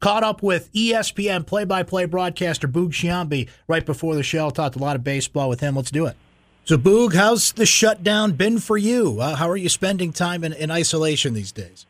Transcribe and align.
Caught 0.00 0.22
up 0.22 0.42
with 0.44 0.72
ESPN 0.72 1.44
play-by-play 1.44 2.04
broadcaster 2.04 2.68
Boog 2.68 2.90
Sciambi 2.90 3.48
right 3.66 3.84
before 3.84 4.14
the 4.14 4.22
show. 4.22 4.48
Talked 4.50 4.76
a 4.76 4.78
lot 4.78 4.94
of 4.94 5.02
baseball 5.02 5.48
with 5.48 5.58
him. 5.58 5.74
Let's 5.74 5.90
do 5.90 6.06
it. 6.06 6.16
So, 6.64 6.78
Boog, 6.78 7.14
how's 7.14 7.52
the 7.52 7.66
shutdown 7.66 8.32
been 8.32 8.58
for 8.58 8.76
you? 8.76 9.20
Uh, 9.20 9.34
how 9.34 9.48
are 9.48 9.56
you 9.56 9.68
spending 9.68 10.12
time 10.12 10.44
in, 10.44 10.52
in 10.52 10.70
isolation 10.70 11.34
these 11.34 11.50
days? 11.50 11.86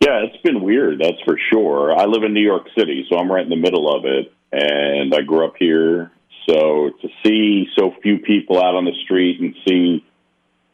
Yeah, 0.00 0.22
it's 0.24 0.40
been 0.42 0.62
weird, 0.62 1.00
that's 1.00 1.20
for 1.24 1.36
sure. 1.52 1.92
I 1.92 2.04
live 2.04 2.22
in 2.22 2.34
New 2.34 2.44
York 2.44 2.66
City, 2.78 3.04
so 3.10 3.18
I'm 3.18 3.30
right 3.30 3.42
in 3.42 3.50
the 3.50 3.56
middle 3.56 3.92
of 3.92 4.04
it, 4.04 4.32
and 4.52 5.12
I 5.12 5.22
grew 5.22 5.46
up 5.46 5.54
here. 5.58 6.12
So 6.48 6.90
to 7.02 7.08
see 7.24 7.66
so 7.76 7.92
few 8.02 8.18
people 8.18 8.58
out 8.58 8.76
on 8.76 8.84
the 8.84 8.94
street 9.04 9.40
and 9.40 9.54
see, 9.68 10.04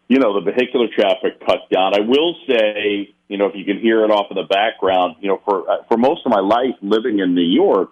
you 0.09 0.19
know, 0.19 0.41
the 0.41 0.51
vehicular 0.51 0.87
traffic 0.89 1.41
cut 1.45 1.69
down, 1.71 1.95
I 1.95 2.01
will 2.01 2.37
say, 2.49 3.15
you 3.29 3.39
know, 3.39 3.47
if 3.47 3.55
you 3.57 3.65
can 3.65 3.81
hear 3.81 4.05
it 4.05 4.11
off 4.11 4.27
in 4.31 4.37
the 4.37 4.45
background, 4.45 5.17
you 5.21 5.29
know, 5.29 5.41
for 5.45 5.69
uh, 5.69 5.83
for 5.89 5.97
most 5.97 6.23
of 6.25 6.31
my 6.31 6.41
life 6.41 6.77
living 6.81 7.19
in 7.19 7.35
New 7.35 7.43
York, 7.43 7.91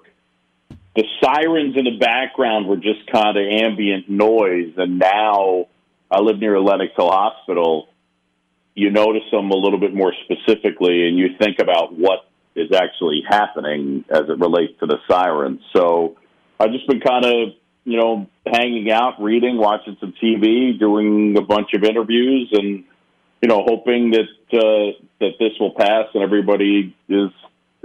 the 0.94 1.04
sirens 1.20 1.76
in 1.76 1.84
the 1.84 1.98
background 1.98 2.68
were 2.68 2.76
just 2.76 3.10
kind 3.10 3.36
of 3.36 3.44
ambient 3.44 4.08
noise, 4.08 4.74
and 4.76 4.98
now 4.98 5.66
I 6.10 6.20
live 6.20 6.38
near 6.38 6.60
Lenox 6.60 6.92
Hill 6.96 7.10
Hospital. 7.10 7.88
You 8.74 8.90
notice 8.90 9.28
them 9.30 9.50
a 9.50 9.56
little 9.56 9.78
bit 9.78 9.94
more 9.94 10.12
specifically 10.24 11.08
and 11.08 11.18
you 11.18 11.36
think 11.38 11.58
about 11.60 11.92
what 11.92 12.28
is 12.54 12.70
actually 12.72 13.22
happening 13.28 14.04
as 14.10 14.22
it 14.28 14.38
relates 14.38 14.78
to 14.80 14.86
the 14.86 14.98
sirens. 15.08 15.60
So 15.72 16.16
I've 16.58 16.70
just 16.70 16.86
been 16.86 17.00
kind 17.00 17.24
of, 17.24 17.48
you 17.84 17.98
know, 17.98 18.26
hanging 18.46 18.90
out, 18.90 19.20
reading, 19.20 19.58
watching 19.58 19.96
some 20.00 20.14
TV, 20.22 20.78
doing 20.78 21.36
a 21.36 21.42
bunch 21.42 21.74
of 21.74 21.84
interviews, 21.84 22.48
and 22.52 22.84
you 23.42 23.48
know, 23.48 23.62
hoping 23.66 24.10
that 24.12 24.58
uh, 24.58 25.04
that 25.20 25.32
this 25.38 25.52
will 25.60 25.72
pass 25.72 26.06
and 26.14 26.22
everybody 26.22 26.96
is 27.08 27.30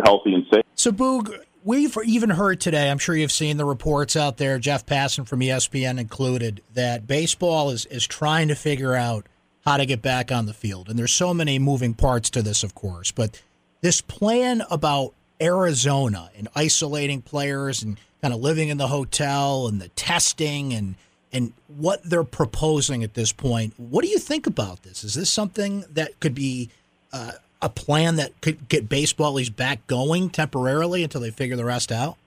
healthy 0.04 0.34
and 0.34 0.46
safe. 0.52 0.64
So, 0.76 0.92
Boog, 0.92 1.38
we've 1.64 1.96
even 2.06 2.30
heard 2.30 2.62
today. 2.62 2.90
I'm 2.90 2.98
sure 2.98 3.16
you've 3.16 3.32
seen 3.32 3.58
the 3.58 3.66
reports 3.66 4.16
out 4.16 4.38
there. 4.38 4.58
Jeff 4.58 4.86
Passan 4.86 5.28
from 5.28 5.42
ESPN 5.42 6.00
included 6.00 6.62
that 6.74 7.08
baseball 7.08 7.70
is 7.70 7.86
is 7.88 8.08
trying 8.08 8.48
to 8.48 8.56
figure 8.56 8.96
out 8.96 9.28
how 9.66 9.78
to 9.78 9.86
get 9.86 10.02
back 10.02 10.32
on 10.32 10.46
the 10.46 10.54
field. 10.54 10.90
And 10.90 10.98
there's 10.98 11.14
so 11.14 11.34
many 11.34 11.60
moving 11.60 11.94
parts 11.94 12.30
to 12.32 12.42
this, 12.42 12.64
of 12.64 12.74
course. 12.74 13.12
But 13.12 13.42
this 13.82 14.02
plan 14.02 14.64
about 14.72 15.14
Arizona 15.42 16.32
and 16.38 16.48
isolating 16.56 17.22
players 17.22 17.84
and 17.84 17.98
kind 18.22 18.34
of 18.34 18.40
living 18.42 18.70
in 18.70 18.78
the 18.78 18.88
hotel 18.88 19.68
and 19.68 19.82
the 19.82 19.90
testing 19.90 20.74
and 20.74 20.96
and 21.32 21.54
what 21.68 22.02
they're 22.04 22.24
proposing 22.24 23.04
at 23.04 23.14
this 23.14 23.32
point. 23.32 23.74
What 23.78 24.04
do 24.04 24.10
you 24.10 24.18
think 24.18 24.48
about 24.48 24.82
this? 24.82 25.04
Is 25.04 25.14
this 25.14 25.30
something 25.30 25.86
that 25.92 26.20
could 26.20 26.34
be 26.34 26.72
uh, 27.14 27.34
a 27.62 27.70
plan 27.70 28.16
that 28.16 28.40
could 28.42 28.68
get 28.68 28.90
baseball 28.90 29.28
at 29.28 29.36
least 29.36 29.56
back 29.56 29.86
going 29.86 30.32
temporarily 30.32 31.04
until 31.04 31.22
they 31.22 31.30
figure 31.30 31.56
the 31.56 31.66
rest 31.66 31.92
out? 31.92 32.18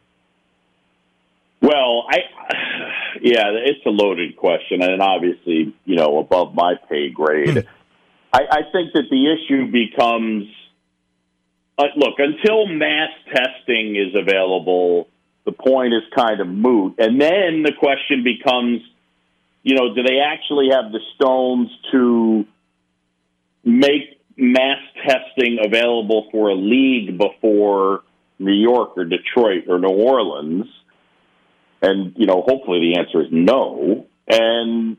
Well, 1.60 2.04
I 2.08 2.18
yeah, 3.22 3.50
it's 3.50 3.84
a 3.86 3.90
loaded 3.90 4.36
question, 4.36 4.82
and 4.82 5.00
obviously, 5.00 5.74
you 5.84 5.96
know, 5.96 6.18
above 6.18 6.54
my 6.54 6.74
pay 6.88 7.10
grade. 7.10 7.64
Hmm. 7.64 7.68
I, 8.32 8.40
I 8.50 8.60
think 8.72 8.92
that 8.94 9.10
the 9.10 9.32
issue 9.32 9.70
becomes 9.70 10.46
uh, 11.78 11.84
look 11.96 12.14
until 12.18 12.66
mass 12.66 13.10
testing 13.34 13.96
is 13.96 14.14
available. 14.14 15.08
The 15.44 15.52
point 15.52 15.92
is 15.92 16.02
kind 16.14 16.40
of 16.40 16.46
moot, 16.46 16.94
and 16.98 17.20
then 17.20 17.62
the 17.62 17.72
question 17.78 18.22
becomes, 18.22 18.80
you 19.62 19.74
know, 19.74 19.94
do 19.94 20.02
they 20.02 20.20
actually 20.20 20.68
have 20.70 20.92
the 20.92 21.00
stones 21.16 21.68
to 21.90 22.46
make 23.64 24.20
mass 24.36 24.78
testing 25.06 25.58
available 25.64 26.28
for 26.30 26.50
a 26.50 26.54
league 26.54 27.18
before 27.18 28.02
New 28.38 28.52
York 28.52 28.96
or 28.96 29.04
Detroit 29.04 29.64
or 29.68 29.78
New 29.78 29.88
Orleans? 29.88 30.66
And, 31.80 32.14
you 32.16 32.26
know, 32.26 32.42
hopefully 32.46 32.92
the 32.92 33.00
answer 33.00 33.22
is 33.22 33.28
no. 33.32 34.06
And 34.28 34.96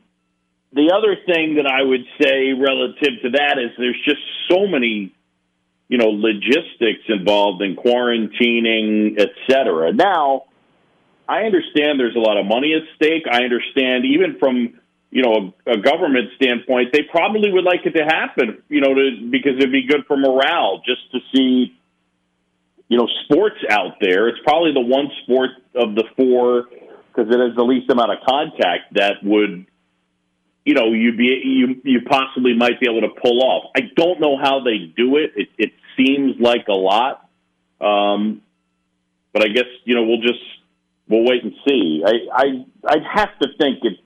the 0.72 0.92
other 0.94 1.16
thing 1.24 1.56
that 1.56 1.66
I 1.66 1.82
would 1.82 2.04
say 2.20 2.52
relative 2.52 3.22
to 3.22 3.30
that 3.30 3.58
is 3.58 3.70
there's 3.78 4.00
just 4.04 4.20
so 4.50 4.66
many, 4.66 5.14
you 5.88 5.98
know, 5.98 6.08
logistics 6.08 7.04
involved 7.08 7.62
in 7.62 7.76
quarantining, 7.76 9.18
et 9.18 9.30
cetera. 9.48 9.92
Now, 9.92 10.44
I 11.28 11.42
understand 11.42 12.00
there's 12.00 12.16
a 12.16 12.20
lot 12.20 12.38
of 12.38 12.46
money 12.46 12.74
at 12.74 12.82
stake. 12.96 13.24
I 13.30 13.44
understand 13.44 14.04
even 14.04 14.38
from, 14.38 14.80
you 15.10 15.22
know, 15.22 15.54
a, 15.66 15.72
a 15.72 15.76
government 15.78 16.30
standpoint, 16.36 16.92
they 16.92 17.02
probably 17.02 17.50
would 17.52 17.64
like 17.64 17.80
it 17.84 17.92
to 17.98 18.04
happen, 18.04 18.62
you 18.68 18.80
know, 18.80 18.94
to, 18.94 19.28
because 19.30 19.56
it'd 19.58 19.72
be 19.72 19.86
good 19.86 20.06
for 20.06 20.16
morale 20.16 20.82
just 20.84 21.10
to 21.12 21.18
see 21.34 21.76
you 22.88 22.98
know, 22.98 23.08
sports 23.24 23.56
out 23.70 23.96
there. 24.00 24.28
It's 24.28 24.40
probably 24.44 24.72
the 24.72 24.80
one 24.80 25.08
sport 25.22 25.50
of 25.74 25.94
the 25.94 26.04
four 26.16 26.66
because 27.08 27.32
it 27.32 27.40
has 27.40 27.56
the 27.56 27.64
least 27.64 27.90
amount 27.90 28.12
of 28.12 28.18
contact 28.28 28.94
that 28.94 29.22
would, 29.22 29.66
you 30.64 30.74
know, 30.74 30.92
you 30.92 31.16
be 31.16 31.40
you 31.44 31.80
you 31.84 32.00
possibly 32.08 32.54
might 32.56 32.80
be 32.80 32.86
able 32.88 33.02
to 33.02 33.20
pull 33.20 33.42
off. 33.42 33.70
I 33.76 33.82
don't 33.96 34.20
know 34.20 34.36
how 34.36 34.62
they 34.64 34.92
do 34.96 35.16
it. 35.16 35.32
It, 35.36 35.48
it 35.58 35.72
seems 35.96 36.40
like 36.40 36.68
a 36.68 36.72
lot, 36.72 37.28
um, 37.80 38.42
but 39.32 39.42
I 39.42 39.48
guess 39.48 39.66
you 39.84 39.94
know 39.94 40.04
we'll 40.04 40.22
just 40.22 40.42
we'll 41.08 41.24
wait 41.24 41.44
and 41.44 41.52
see. 41.68 42.02
I 42.06 42.12
I 42.32 42.44
I'd 42.88 43.04
have 43.14 43.38
to 43.40 43.48
think 43.58 43.80
it 43.82 43.98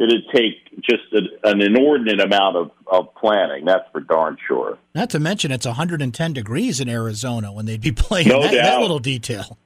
it'd 0.00 0.24
take 0.34 0.82
just 0.82 1.04
a, 1.12 1.48
an 1.48 1.60
inordinate 1.60 2.20
amount 2.20 2.56
of, 2.56 2.70
of 2.86 3.14
planning. 3.14 3.66
That's 3.66 3.84
for 3.92 4.00
darn 4.00 4.38
sure. 4.48 4.78
Not 4.94 5.10
to 5.10 5.20
mention, 5.20 5.52
it's 5.52 5.66
110 5.66 6.32
degrees 6.32 6.80
in 6.80 6.88
Arizona 6.88 7.52
when 7.52 7.66
they'd 7.66 7.82
be 7.82 7.92
playing 8.08 8.28
no 8.28 8.40
that, 8.42 8.52
that, 8.52 8.80
little 8.80 8.98
detail. 8.98 9.58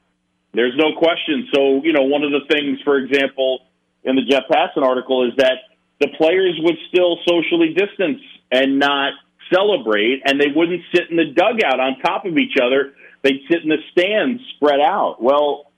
There's 0.52 0.74
no 0.76 0.98
question. 0.98 1.48
So, 1.54 1.82
you 1.84 1.92
know, 1.92 2.02
one 2.02 2.24
of 2.24 2.32
the 2.32 2.40
things, 2.50 2.80
for 2.84 2.96
example, 2.96 3.60
in 4.02 4.16
the 4.16 4.22
Jeff 4.22 4.42
Passan 4.50 4.82
article 4.82 5.26
is 5.26 5.34
that 5.36 5.73
the 6.00 6.08
players 6.16 6.58
would 6.60 6.76
still 6.88 7.18
socially 7.26 7.74
distance 7.74 8.20
and 8.50 8.78
not 8.78 9.14
celebrate, 9.52 10.22
and 10.24 10.40
they 10.40 10.48
wouldn't 10.54 10.82
sit 10.94 11.10
in 11.10 11.16
the 11.16 11.32
dugout 11.34 11.80
on 11.80 11.98
top 12.00 12.24
of 12.24 12.36
each 12.38 12.56
other. 12.62 12.94
They'd 13.22 13.42
sit 13.50 13.62
in 13.62 13.68
the 13.68 13.78
stands 13.92 14.42
spread 14.56 14.80
out. 14.80 15.22
Well, 15.22 15.70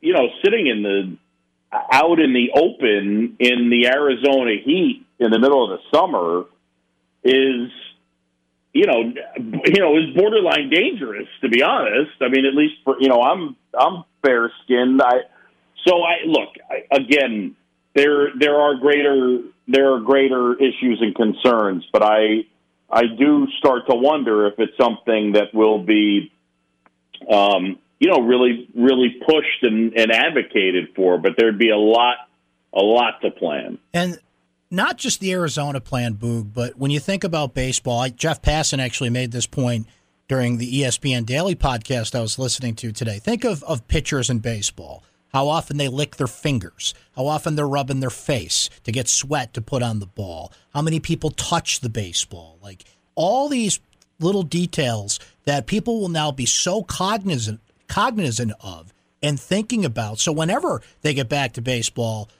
you 0.00 0.12
know, 0.12 0.28
sitting 0.44 0.66
in 0.66 0.82
the 0.82 1.16
out 1.92 2.20
in 2.20 2.32
the 2.32 2.50
open 2.54 3.36
in 3.38 3.70
the 3.70 3.88
Arizona 3.88 4.52
heat 4.64 5.04
in 5.18 5.30
the 5.30 5.38
middle 5.38 5.64
of 5.64 5.78
the 5.78 5.96
summer 5.96 6.44
is 7.24 7.70
you 8.72 8.86
know 8.86 9.00
you 9.64 9.80
know 9.80 9.96
is 9.96 10.14
borderline 10.14 10.68
dangerous 10.68 11.28
to 11.40 11.48
be 11.48 11.62
honest 11.62 12.10
i 12.20 12.28
mean 12.28 12.44
at 12.44 12.54
least 12.54 12.74
for 12.84 12.96
you 13.00 13.08
know 13.08 13.22
i'm 13.22 13.56
i'm 13.78 14.04
fair 14.22 14.52
skinned 14.64 15.00
i 15.02 15.20
so 15.86 16.02
i 16.02 16.26
look 16.26 16.50
I, 16.70 16.94
again 16.94 17.56
there 17.94 18.28
there 18.38 18.56
are 18.60 18.76
greater 18.76 19.40
there 19.68 19.94
are 19.94 20.00
greater 20.00 20.54
issues 20.54 21.00
and 21.00 21.14
concerns 21.14 21.86
but 21.92 22.02
i 22.02 22.44
i 22.90 23.02
do 23.06 23.46
start 23.58 23.86
to 23.88 23.94
wonder 23.96 24.46
if 24.46 24.54
it's 24.58 24.76
something 24.76 25.32
that 25.32 25.54
will 25.54 25.82
be 25.82 26.32
um 27.30 27.78
you 28.04 28.10
know, 28.10 28.20
really, 28.20 28.68
really 28.74 29.16
pushed 29.26 29.62
and, 29.62 29.94
and 29.98 30.12
advocated 30.12 30.88
for. 30.94 31.16
But 31.18 31.36
there'd 31.38 31.58
be 31.58 31.70
a 31.70 31.76
lot, 31.76 32.16
a 32.72 32.82
lot 32.82 33.20
to 33.22 33.30
plan. 33.30 33.78
And 33.92 34.18
not 34.70 34.98
just 34.98 35.20
the 35.20 35.32
Arizona 35.32 35.80
plan, 35.80 36.14
Boog, 36.14 36.52
but 36.52 36.76
when 36.76 36.90
you 36.90 37.00
think 37.00 37.24
about 37.24 37.54
baseball, 37.54 38.06
Jeff 38.10 38.42
Passan 38.42 38.78
actually 38.78 39.10
made 39.10 39.32
this 39.32 39.46
point 39.46 39.86
during 40.28 40.58
the 40.58 40.82
ESPN 40.82 41.24
Daily 41.24 41.54
podcast 41.54 42.14
I 42.14 42.20
was 42.20 42.38
listening 42.38 42.74
to 42.76 42.92
today. 42.92 43.18
Think 43.18 43.44
of, 43.44 43.62
of 43.64 43.88
pitchers 43.88 44.28
in 44.28 44.40
baseball, 44.40 45.02
how 45.34 45.48
often 45.48 45.78
they 45.78 45.88
lick 45.88 46.14
their 46.14 46.28
fingers, 46.28 46.94
how 47.16 47.26
often 47.26 47.56
they're 47.56 47.66
rubbing 47.66 47.98
their 47.98 48.08
face 48.08 48.70
to 48.84 48.92
get 48.92 49.08
sweat 49.08 49.52
to 49.52 49.60
put 49.60 49.82
on 49.82 49.98
the 49.98 50.06
ball, 50.06 50.52
how 50.72 50.80
many 50.80 51.00
people 51.00 51.28
touch 51.30 51.80
the 51.80 51.88
baseball. 51.88 52.56
Like 52.62 52.84
all 53.16 53.48
these 53.48 53.80
little 54.20 54.44
details 54.44 55.18
that 55.44 55.66
people 55.66 56.00
will 56.00 56.08
now 56.08 56.30
be 56.30 56.46
so 56.46 56.84
cognizant 56.84 57.60
cognizant 57.88 58.52
of 58.60 58.94
and 59.24 59.38
thinking 59.40 59.84
about. 59.84 60.20
So 60.20 60.30
whenever 60.30 60.80
they 61.02 61.14
get 61.14 61.28
back 61.28 61.54
to 61.54 61.60
baseball, 61.60 62.30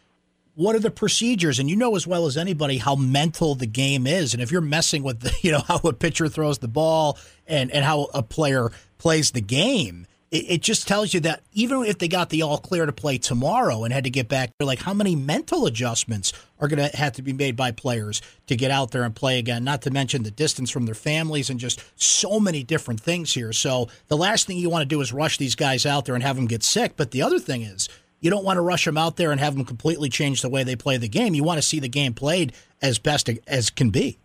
what 0.55 0.77
are 0.77 0.81
the 0.81 0.93
procedures? 0.93 1.59
And 1.59 1.69
you 1.69 1.75
know 1.75 1.97
as 1.97 2.07
well 2.07 2.27
as 2.27 2.37
anybody 2.37 2.79
how 2.79 2.95
mental 2.95 3.57
the 3.57 3.67
game 3.67 4.07
is. 4.07 4.35
And 4.35 4.43
if 4.43 4.53
you're 4.53 4.61
messing 4.61 5.03
with 5.03 5.19
the, 5.19 5.35
you 5.43 5.51
know 5.51 5.65
how 5.67 5.79
a 5.79 5.93
pitcher 5.93 6.29
throws 6.29 6.59
the 6.59 6.69
ball 6.69 7.19
and 7.49 7.73
and 7.73 7.85
how 7.85 8.05
a 8.15 8.23
player 8.23 8.71
plays 8.99 9.33
the 9.33 9.41
game, 9.41 10.07
it, 10.35 10.51
it, 10.51 10.63
just 10.63 10.89
tells 10.89 11.15
you 11.15 11.21
that 11.21 11.43
even 11.53 11.85
if 11.85 11.99
they 11.99 12.09
got 12.09 12.29
the 12.31 12.43
all 12.43 12.59
clear 12.59 12.87
to 12.87 12.93
play 12.93 13.19
tomorrow 13.19 13.85
and 13.85 13.93
had 13.93 14.03
to 14.03 14.11
get 14.11 14.29
back, 14.29 14.51
they're 14.59 14.67
like 14.67 14.81
how 14.81 14.93
many 14.93 15.15
mental 15.15 15.65
adjustments 15.65 16.33
are 16.59 16.67
going 16.67 16.91
to 16.91 16.97
have 16.97 17.13
to 17.13 17.23
be 17.23 17.33
made 17.33 17.55
by 17.55 17.71
players 17.71 18.21
to 18.49 18.57
get 18.57 18.73
out 18.73 18.91
there 18.91 19.05
and 19.05 19.15
play 19.15 19.39
again. 19.39 19.63
Not 19.63 19.83
to 19.83 19.93
mention 19.93 20.25
the 20.25 20.33
distance 20.33 20.71
from 20.71 20.87
their 20.87 20.95
families 20.95 21.51
and 21.51 21.61
just 21.61 21.85
so 21.95 22.41
many 22.41 22.65
different 22.65 23.01
things 23.01 23.33
here. 23.33 23.53
So 23.53 23.89
the 24.09 24.17
last 24.17 24.49
thing 24.49 24.57
you 24.57 24.69
want 24.69 24.83
to 24.83 24.87
do 24.87 25.01
is 25.01 25.13
rush 25.13 25.39
these 25.39 25.55
guys 25.55 25.87
out 25.87 26.05
there 26.05 26.17
and 26.17 26.25
have 26.25 26.35
them 26.35 26.47
get 26.47 26.65
sick. 26.65 26.95
But 26.97 27.13
the 27.13 27.23
other 27.23 27.39
thing 27.39 27.63
is. 27.63 27.89
You 28.21 28.31
don't 28.31 28.45
want 28.45 28.57
to 28.57 28.63
rush 28.63 28.87
them 28.87 28.97
out 28.97 29.17
there 29.17 29.33
and 29.33 29.39
have 29.39 29.55
them 29.55 29.67
completely 29.67 30.09
change 30.09 30.41
the 30.41 30.49
way 30.49 30.65
they 30.65 30.77
play 30.77 30.97
the 30.97 31.09
game. 31.09 31.35
You 31.35 31.45
want 31.45 31.59
to 31.59 31.63
see 31.63 31.79
the 31.79 31.91
game 31.91 32.15
played 32.15 32.55
as 32.81 32.99
best 32.99 33.29
as 33.47 33.69
can 33.69 33.91
be. 33.91 34.17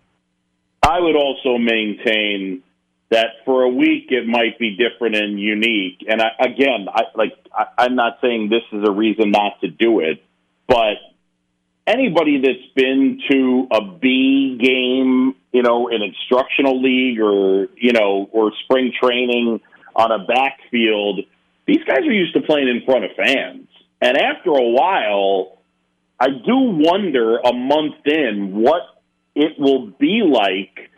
I 0.84 1.02
would 1.02 1.18
also 1.18 1.58
maintain 1.58 2.64
that 3.10 3.44
for 3.46 3.64
a 3.64 3.70
week 3.70 4.08
it 4.10 4.28
might 4.28 4.60
be 4.60 4.76
different 4.76 5.16
and 5.16 5.40
unique. 5.40 6.06
And 6.08 6.22
I, 6.22 6.30
again, 6.40 6.88
I 6.88 7.04
like 7.16 7.34
I, 7.54 7.66
I'm 7.78 7.96
not 7.96 8.20
saying 8.22 8.50
this 8.50 8.64
is 8.72 8.88
a 8.88 8.92
reason 8.92 9.32
not 9.32 9.60
to 9.62 9.68
do 9.68 10.00
it, 10.00 10.24
but 10.68 10.98
anybody 11.88 12.40
that's 12.42 12.74
been 12.76 13.20
to 13.30 13.68
a 13.72 13.82
B 13.82 14.58
game, 14.62 15.36
you 15.52 15.64
know, 15.64 15.90
an 15.90 16.02
instructional 16.04 16.82
league 16.82 17.20
or 17.20 17.68
you 17.76 17.94
know, 17.94 18.30
or 18.32 18.52
spring 18.64 18.94
training 19.02 19.60
on 19.96 20.12
a 20.12 20.26
backfield, 20.26 21.22
these 21.66 21.84
guys 21.88 22.00
are 22.00 22.14
used 22.14 22.34
to 22.36 22.42
playing 22.42 22.68
in 22.68 22.84
front 22.86 23.06
of 23.06 23.12
fans. 23.16 23.68
And 24.02 24.18
after 24.18 24.52
a 24.52 24.70
while, 24.70 25.60
I 26.20 26.28
do 26.30 26.56
wonder 26.56 27.38
a 27.38 27.54
month 27.54 28.06
in 28.06 28.62
what 28.62 28.84
it 29.36 29.60
will 29.60 29.88
be 29.88 30.22
like 30.22 30.89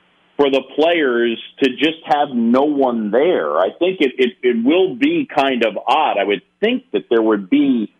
for 0.41 0.49
the 0.49 0.63
players 0.75 1.39
to 1.61 1.69
just 1.69 1.99
have 2.05 2.29
no 2.33 2.63
one 2.63 3.11
there. 3.11 3.59
I 3.59 3.69
think 3.77 4.01
it, 4.01 4.13
it, 4.17 4.37
it 4.41 4.65
will 4.65 4.95
be 4.95 5.27
kind 5.33 5.63
of 5.63 5.77
odd. 5.87 6.17
I 6.17 6.23
would 6.23 6.41
think 6.59 6.85
that 6.93 7.03
there 7.11 7.21
would 7.21 7.47
be 7.47 7.93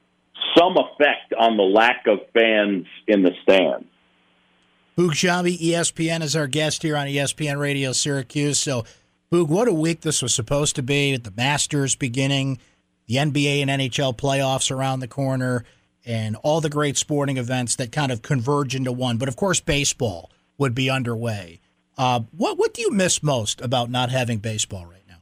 some 0.58 0.76
effect 0.76 1.36
on 1.40 1.58
the 1.58 1.64
lack 1.64 2.08
of 2.08 2.18
fans 2.34 2.88
in 3.08 3.22
the 3.22 3.32
stands. 3.44 3.86
Boog 4.98 5.12
Sciambi, 5.12 5.56
ESPN, 5.60 6.24
is 6.24 6.36
our 6.36 6.48
guest 6.48 6.82
here 6.82 6.98
on 6.98 7.06
ESPN 7.06 7.60
Radio 7.60 7.92
Syracuse. 7.92 8.58
So, 8.58 8.86
Boog, 9.32 9.48
what 9.48 9.68
a 9.68 9.74
week 9.74 10.02
this 10.02 10.24
was 10.24 10.34
supposed 10.34 10.76
to 10.78 10.84
be 10.84 11.16
the 11.18 11.34
Masters 11.38 11.96
beginning, 11.96 12.58
the 13.06 13.16
NBA 13.18 13.62
and 13.62 13.70
NHL 13.70 14.18
playoffs 14.18 14.76
around 14.76 15.02
the 15.02 15.08
corner, 15.08 15.64
and 16.08 16.36
all 16.38 16.60
the 16.60 16.70
great 16.72 16.98
sporting 16.98 17.38
events 17.38 17.76
that 17.76 17.92
kind 17.92 18.12
of 18.12 18.24
converge 18.24 18.74
into 18.74 18.92
one. 18.92 19.18
But 19.18 19.30
of 19.30 19.36
course, 19.36 19.60
baseball 19.60 20.32
would 20.58 20.74
be 20.74 20.90
underway. 20.90 21.62
Uh, 22.02 22.22
what 22.36 22.58
what 22.58 22.74
do 22.74 22.82
you 22.82 22.90
miss 22.90 23.22
most 23.22 23.62
about 23.62 23.92
not 23.92 24.10
having 24.10 24.40
baseball 24.40 24.88
right 24.88 25.04
now? 25.08 25.18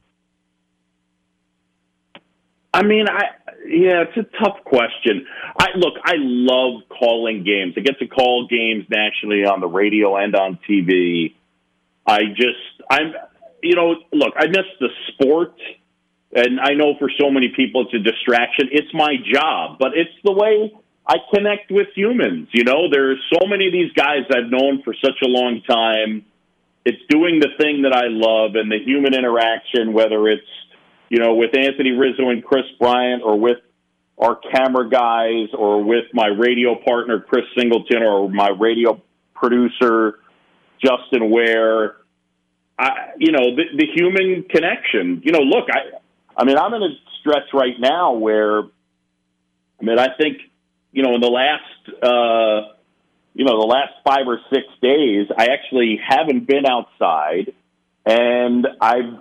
I 2.72 2.82
mean, 2.82 3.04
I 3.06 3.24
yeah, 3.66 4.04
it's 4.08 4.16
a 4.16 4.24
tough 4.42 4.64
question. 4.64 5.26
I 5.58 5.76
look, 5.76 5.92
I 6.02 6.14
love 6.16 6.80
calling 6.88 7.44
games. 7.44 7.74
I 7.76 7.80
get 7.80 7.98
to 7.98 8.06
call 8.06 8.46
games 8.48 8.86
nationally 8.88 9.44
on 9.44 9.60
the 9.60 9.66
radio 9.66 10.16
and 10.16 10.34
on 10.34 10.58
TV. 10.66 11.34
I 12.06 12.20
just 12.34 12.88
I'm 12.90 13.12
you 13.62 13.76
know, 13.76 13.96
look, 14.10 14.32
I 14.38 14.46
miss 14.46 14.64
the 14.80 14.88
sport 15.08 15.52
and 16.32 16.58
I 16.60 16.72
know 16.72 16.94
for 16.98 17.10
so 17.20 17.30
many 17.30 17.52
people 17.54 17.82
it's 17.82 17.94
a 17.94 17.98
distraction. 17.98 18.70
It's 18.72 18.94
my 18.94 19.16
job, 19.30 19.76
but 19.78 19.88
it's 19.94 20.16
the 20.24 20.32
way 20.32 20.72
I 21.06 21.16
connect 21.30 21.70
with 21.70 21.88
humans. 21.94 22.48
You 22.52 22.64
know, 22.64 22.88
there's 22.90 23.20
so 23.34 23.46
many 23.46 23.66
of 23.66 23.72
these 23.74 23.92
guys 23.92 24.20
I've 24.34 24.50
known 24.50 24.80
for 24.82 24.94
such 24.94 25.20
a 25.22 25.28
long 25.28 25.60
time 25.68 26.24
it's 26.84 27.02
doing 27.08 27.40
the 27.40 27.48
thing 27.58 27.82
that 27.82 27.92
I 27.92 28.06
love 28.06 28.54
and 28.54 28.70
the 28.70 28.78
human 28.78 29.14
interaction, 29.14 29.92
whether 29.92 30.28
it's, 30.28 30.42
you 31.08 31.18
know, 31.18 31.34
with 31.34 31.56
Anthony 31.56 31.90
Rizzo 31.90 32.30
and 32.30 32.42
Kris 32.42 32.64
Bryant 32.78 33.22
or 33.22 33.38
with 33.38 33.58
our 34.18 34.36
camera 34.36 34.88
guys 34.88 35.48
or 35.56 35.82
with 35.82 36.04
my 36.12 36.28
radio 36.28 36.74
partner, 36.74 37.20
Chris 37.20 37.44
Singleton, 37.56 38.02
or 38.02 38.30
my 38.30 38.50
radio 38.50 39.00
producer, 39.34 40.20
Justin 40.82 41.30
Ware. 41.30 41.96
I, 42.78 43.12
you 43.18 43.32
know, 43.32 43.56
the, 43.56 43.64
the 43.76 43.86
human 43.94 44.44
connection. 44.44 45.22
You 45.24 45.32
know, 45.32 45.40
look, 45.40 45.68
I, 45.70 45.98
I 46.36 46.44
mean, 46.44 46.56
I'm 46.56 46.72
in 46.74 46.82
a 46.82 46.94
stretch 47.20 47.52
right 47.52 47.78
now 47.78 48.12
where, 48.14 48.60
I 48.60 49.82
mean, 49.82 49.98
I 49.98 50.08
think, 50.16 50.38
you 50.92 51.02
know, 51.02 51.14
in 51.14 51.20
the 51.20 51.28
last, 51.28 52.02
uh, 52.02 52.74
you 53.34 53.44
know, 53.44 53.60
the 53.60 53.66
last 53.66 53.92
five 54.04 54.26
or 54.26 54.40
six 54.52 54.66
days, 54.82 55.28
I 55.36 55.46
actually 55.46 56.00
haven't 56.06 56.46
been 56.46 56.66
outside, 56.66 57.52
and 58.04 58.66
I've, 58.80 59.18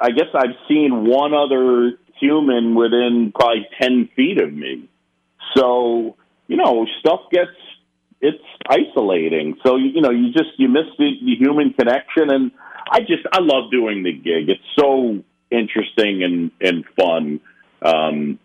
I 0.00 0.10
guess 0.10 0.28
I've 0.34 0.56
seen 0.68 1.06
one 1.06 1.34
other 1.34 1.98
human 2.18 2.74
within 2.74 3.32
probably 3.34 3.66
ten 3.80 4.08
feet 4.16 4.40
of 4.40 4.52
me. 4.52 4.88
So, 5.54 6.16
you 6.48 6.56
know, 6.56 6.86
stuff 7.00 7.20
gets 7.30 7.50
it's 8.20 8.42
isolating. 8.68 9.56
So, 9.64 9.76
you 9.76 10.00
know, 10.00 10.10
you 10.10 10.32
just 10.32 10.58
you 10.58 10.68
miss 10.68 10.86
the, 10.98 11.12
the 11.22 11.36
human 11.36 11.72
connection, 11.74 12.30
and 12.30 12.52
I 12.90 13.00
just 13.00 13.26
I 13.30 13.40
love 13.40 13.70
doing 13.70 14.02
the 14.02 14.12
gig. 14.12 14.48
It's 14.48 14.62
so 14.78 15.22
interesting 15.50 16.22
and 16.22 16.50
and 16.60 16.84
fun. 16.98 17.40
Um, 17.82 18.38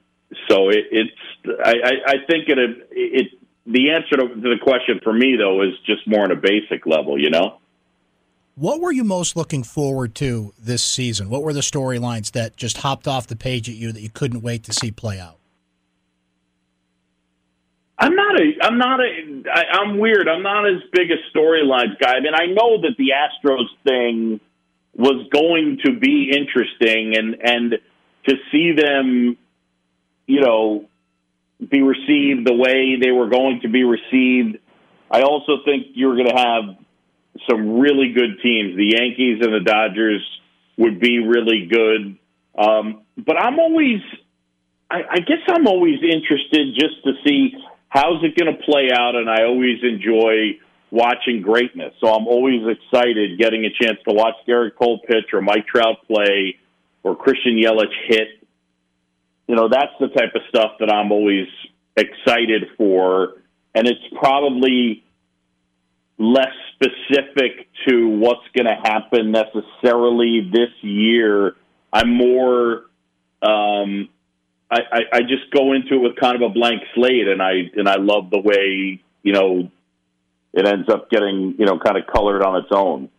so 0.49 0.69
it, 0.69 0.85
it's 0.91 1.61
I, 1.63 1.71
I, 1.71 1.91
I 2.07 2.15
think 2.27 2.49
it 2.49 2.87
it 2.91 3.27
the 3.65 3.91
answer 3.91 4.17
to 4.17 4.41
the 4.41 4.57
question 4.61 4.99
for 5.03 5.13
me 5.13 5.35
though 5.37 5.61
is 5.61 5.73
just 5.85 6.07
more 6.07 6.23
on 6.23 6.31
a 6.31 6.35
basic 6.35 6.85
level, 6.85 7.19
you 7.19 7.29
know. 7.29 7.57
What 8.55 8.81
were 8.81 8.91
you 8.91 9.03
most 9.03 9.35
looking 9.35 9.63
forward 9.63 10.13
to 10.15 10.53
this 10.59 10.83
season? 10.83 11.29
What 11.29 11.43
were 11.43 11.53
the 11.53 11.61
storylines 11.61 12.31
that 12.33 12.57
just 12.57 12.77
hopped 12.77 13.07
off 13.07 13.27
the 13.27 13.35
page 13.35 13.69
at 13.69 13.75
you 13.75 13.91
that 13.91 14.01
you 14.01 14.09
couldn't 14.09 14.41
wait 14.41 14.63
to 14.65 14.73
see 14.73 14.91
play 14.91 15.19
out? 15.19 15.37
I'm 17.97 18.15
not 18.15 18.39
a. 18.39 18.51
I'm 18.63 18.77
not 18.79 18.99
a. 18.99 19.43
I, 19.53 19.63
I'm 19.79 19.99
weird. 19.99 20.27
I'm 20.27 20.41
not 20.41 20.67
as 20.67 20.81
big 20.91 21.11
a 21.11 21.37
storylines 21.37 21.99
guy. 21.99 22.15
I 22.15 22.19
mean, 22.19 22.33
I 22.33 22.47
know 22.47 22.81
that 22.81 22.95
the 22.97 23.11
Astros 23.13 23.67
thing 23.83 24.39
was 24.95 25.27
going 25.31 25.79
to 25.85 25.99
be 25.99 26.31
interesting, 26.35 27.15
and 27.15 27.37
and 27.41 27.79
to 28.27 28.35
see 28.51 28.73
them, 28.73 29.37
you 30.25 30.41
know, 30.41 30.89
be 31.69 31.81
received 31.81 32.47
the 32.47 32.53
way 32.53 32.97
they 33.01 33.11
were 33.11 33.29
going 33.29 33.61
to 33.61 33.69
be 33.69 33.83
received. 33.83 34.57
I 35.09 35.21
also 35.21 35.57
think 35.65 35.87
you're 35.93 36.15
going 36.15 36.29
to 36.29 36.37
have 36.37 36.77
some 37.49 37.79
really 37.79 38.13
good 38.13 38.41
teams. 38.41 38.75
The 38.75 38.93
Yankees 38.97 39.39
and 39.41 39.53
the 39.53 39.59
Dodgers 39.63 40.25
would 40.77 40.99
be 40.99 41.19
really 41.19 41.67
good. 41.67 42.17
Um, 42.57 43.03
but 43.17 43.37
I'm 43.37 43.59
always, 43.59 44.01
I, 44.89 45.01
I 45.09 45.19
guess 45.19 45.43
I'm 45.47 45.67
always 45.67 45.99
interested 46.01 46.73
just 46.73 47.03
to 47.03 47.13
see 47.25 47.53
how's 47.89 48.23
it 48.23 48.35
going 48.35 48.55
to 48.55 48.63
play 48.63 48.89
out, 48.91 49.15
and 49.15 49.29
I 49.29 49.43
always 49.43 49.79
enjoy 49.83 50.59
watching 50.91 51.41
greatness. 51.41 51.93
So 51.99 52.07
I'm 52.07 52.27
always 52.27 52.61
excited 52.67 53.39
getting 53.39 53.65
a 53.65 53.69
chance 53.69 53.97
to 54.07 54.13
watch 54.13 54.35
Gerrit 54.47 54.75
Cole 54.75 54.99
pitch 55.07 55.33
or 55.33 55.41
Mike 55.41 55.67
Trout 55.67 55.97
play 56.07 56.57
or 57.03 57.15
Christian 57.15 57.55
Yelich 57.57 57.93
hit 58.07 58.40
you 59.47 59.55
know, 59.55 59.67
that's 59.69 59.93
the 59.99 60.07
type 60.07 60.33
of 60.35 60.41
stuff 60.49 60.73
that 60.79 60.91
I'm 60.91 61.11
always 61.11 61.47
excited 61.95 62.63
for. 62.77 63.33
And 63.73 63.87
it's 63.87 64.01
probably 64.19 65.03
less 66.17 66.53
specific 66.75 67.67
to 67.87 68.07
what's 68.07 68.47
going 68.55 68.65
to 68.65 68.75
happen 68.75 69.31
necessarily 69.31 70.49
this 70.51 70.69
year. 70.81 71.55
I'm 71.91 72.13
more, 72.15 72.85
um, 73.41 74.09
I, 74.69 74.79
I, 74.91 74.99
I 75.13 75.21
just 75.21 75.51
go 75.51 75.73
into 75.73 75.95
it 75.95 76.01
with 76.01 76.15
kind 76.15 76.35
of 76.35 76.49
a 76.49 76.53
blank 76.53 76.83
slate, 76.95 77.27
and 77.27 77.41
I 77.41 77.69
and 77.75 77.89
I 77.89 77.95
love 77.97 78.29
the 78.29 78.39
way 78.39 79.01
you 79.23 79.33
know 79.33 79.69
it 80.53 80.65
ends 80.65 80.87
up 80.89 81.09
getting 81.09 81.55
you 81.57 81.65
know 81.65 81.77
kind 81.79 81.97
of 81.97 82.07
colored 82.07 82.43
on 82.43 82.63
its 82.63 82.71
own. 82.71 83.09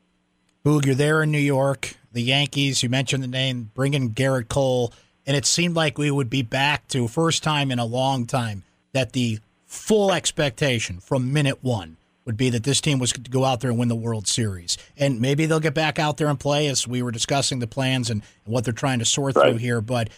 Boog, 0.64 0.86
you're 0.86 0.94
there 0.94 1.22
in 1.22 1.30
New 1.30 1.38
York. 1.38 1.96
The 2.12 2.22
Yankees. 2.22 2.82
You 2.82 2.88
mentioned 2.88 3.22
the 3.22 3.28
name, 3.28 3.70
bringing 3.74 4.12
Gerrit 4.12 4.48
Cole 4.48 4.92
and 5.26 5.36
it 5.36 5.46
seemed 5.46 5.76
like 5.76 5.98
we 5.98 6.10
would 6.10 6.30
be 6.30 6.42
back 6.42 6.88
to 6.88 7.08
first 7.08 7.42
time 7.42 7.70
in 7.70 7.78
a 7.78 7.84
long 7.84 8.26
time 8.26 8.62
that 8.92 9.12
the 9.12 9.38
full 9.66 10.12
expectation 10.12 11.00
from 11.00 11.32
minute 11.32 11.58
one 11.62 11.96
would 12.24 12.36
be 12.36 12.50
that 12.50 12.62
this 12.62 12.80
team 12.80 12.98
was 12.98 13.12
to 13.12 13.20
go 13.20 13.44
out 13.44 13.60
there 13.60 13.70
and 13.70 13.78
win 13.78 13.88
the 13.88 13.96
World 13.96 14.28
Series. 14.28 14.78
And 14.96 15.20
maybe 15.20 15.46
they'll 15.46 15.60
get 15.60 15.74
back 15.74 15.98
out 15.98 16.18
there 16.18 16.28
and 16.28 16.38
play 16.38 16.68
as 16.68 16.86
we 16.86 17.02
were 17.02 17.10
discussing 17.10 17.58
the 17.58 17.66
plans 17.66 18.10
and, 18.10 18.22
what 18.44 18.64
they're 18.64 18.72
trying 18.72 18.98
to 18.98 19.04
sort 19.04 19.36
right. 19.36 19.50
through 19.50 19.58
here. 19.58 19.80
But 19.80 20.10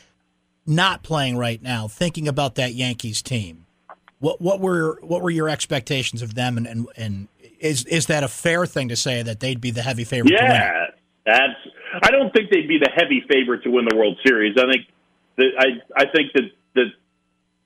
not 0.67 1.03
playing 1.03 1.37
right 1.37 1.63
now, 1.63 1.89
thinking 1.89 2.27
about 2.29 2.57
that 2.57 2.75
Yankees 2.75 3.23
team, 3.23 3.67
what 4.19 4.41
what 4.41 4.61
were 4.61 4.99
what 5.03 5.23
were 5.23 5.31
your 5.31 5.49
expectations 5.49 6.23
of 6.23 6.35
them 6.35 6.57
and, 6.57 6.67
and, 6.67 6.89
and 6.97 7.29
is 7.61 7.85
is 7.85 8.07
that 8.07 8.23
a 8.23 8.29
fair 8.29 8.65
thing 8.67 8.89
to 8.89 8.97
say 8.97 9.23
that 9.23 9.41
they'd 9.41 9.61
be 9.61 9.71
the 9.71 9.83
heavy 9.83 10.05
favorite? 10.05 10.33
Yeah, 10.33 10.87
that's. 11.27 11.59
I 12.03 12.11
don't 12.11 12.33
think 12.33 12.51
they'd 12.51 12.69
be 12.69 12.79
the 12.79 12.91
heavy 12.95 13.25
favorite 13.29 13.63
to 13.65 13.71
win 13.71 13.87
the 13.89 13.97
World 13.97 14.19
Series. 14.25 14.57
I 14.59 14.71
think 14.71 14.87
the, 15.37 15.45
I 15.59 16.03
I 16.03 16.07
think 16.07 16.33
that 16.35 16.51
the 16.75 16.85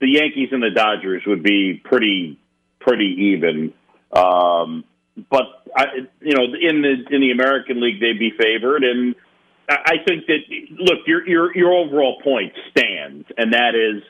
the 0.00 0.09
Yankees 0.09 0.50
and 0.53 0.62
the 0.62 0.71
Dodgers 0.71 1.23
would 1.27 1.43
be 1.43 1.81
pretty 1.85 2.38
pretty 2.81 3.35
even. 3.35 3.73
Um, 4.12 4.85
but 5.31 5.45
I, 5.77 5.85
you 6.21 6.35
know, 6.35 6.45
in 6.45 6.83
the 6.83 7.15
in 7.15 7.21
the 7.21 7.31
American 7.33 7.81
League, 7.81 8.00
they'd 8.00 8.19
be 8.19 8.33
favored, 8.38 8.85
and 8.85 9.15
I 9.69 9.97
think 10.07 10.27
that 10.27 10.38
look, 10.79 11.00
your 11.07 11.29
your 11.29 11.57
your 11.57 11.73
overall 11.73 12.21
point 12.23 12.53
stands, 12.71 13.27
and 13.37 13.53
that 13.53 13.75
is 13.75 14.03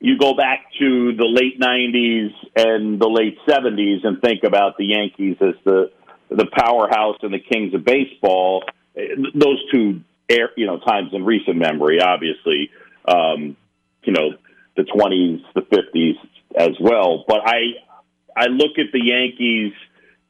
you 0.00 0.18
go 0.18 0.34
back 0.34 0.66
to 0.78 1.14
the 1.14 1.26
late 1.26 1.60
'90s 1.60 2.32
and 2.56 3.00
the 3.00 3.08
late 3.08 3.38
'70s 3.46 4.04
and 4.04 4.20
think 4.20 4.42
about 4.44 4.76
the 4.78 4.86
Yankees 4.86 5.36
as 5.40 5.54
the 5.64 5.90
the 6.30 6.46
powerhouse 6.46 7.18
and 7.22 7.34
the 7.34 7.40
kings 7.40 7.74
of 7.74 7.84
baseball. 7.84 8.64
Those 8.94 9.58
two 9.70 10.02
you 10.56 10.66
know, 10.66 10.78
times 10.78 11.10
in 11.12 11.24
recent 11.24 11.56
memory, 11.56 12.00
obviously, 12.00 12.70
um, 13.06 13.56
you 14.04 14.12
know, 14.12 14.30
the 14.76 14.82
20s, 14.82 15.42
the 15.54 15.62
50s 15.62 16.14
as 16.56 16.76
well. 16.80 17.24
But 17.26 17.40
I, 17.44 17.74
I 18.36 18.46
look 18.46 18.78
at 18.78 18.92
the 18.92 19.00
Yankees 19.02 19.72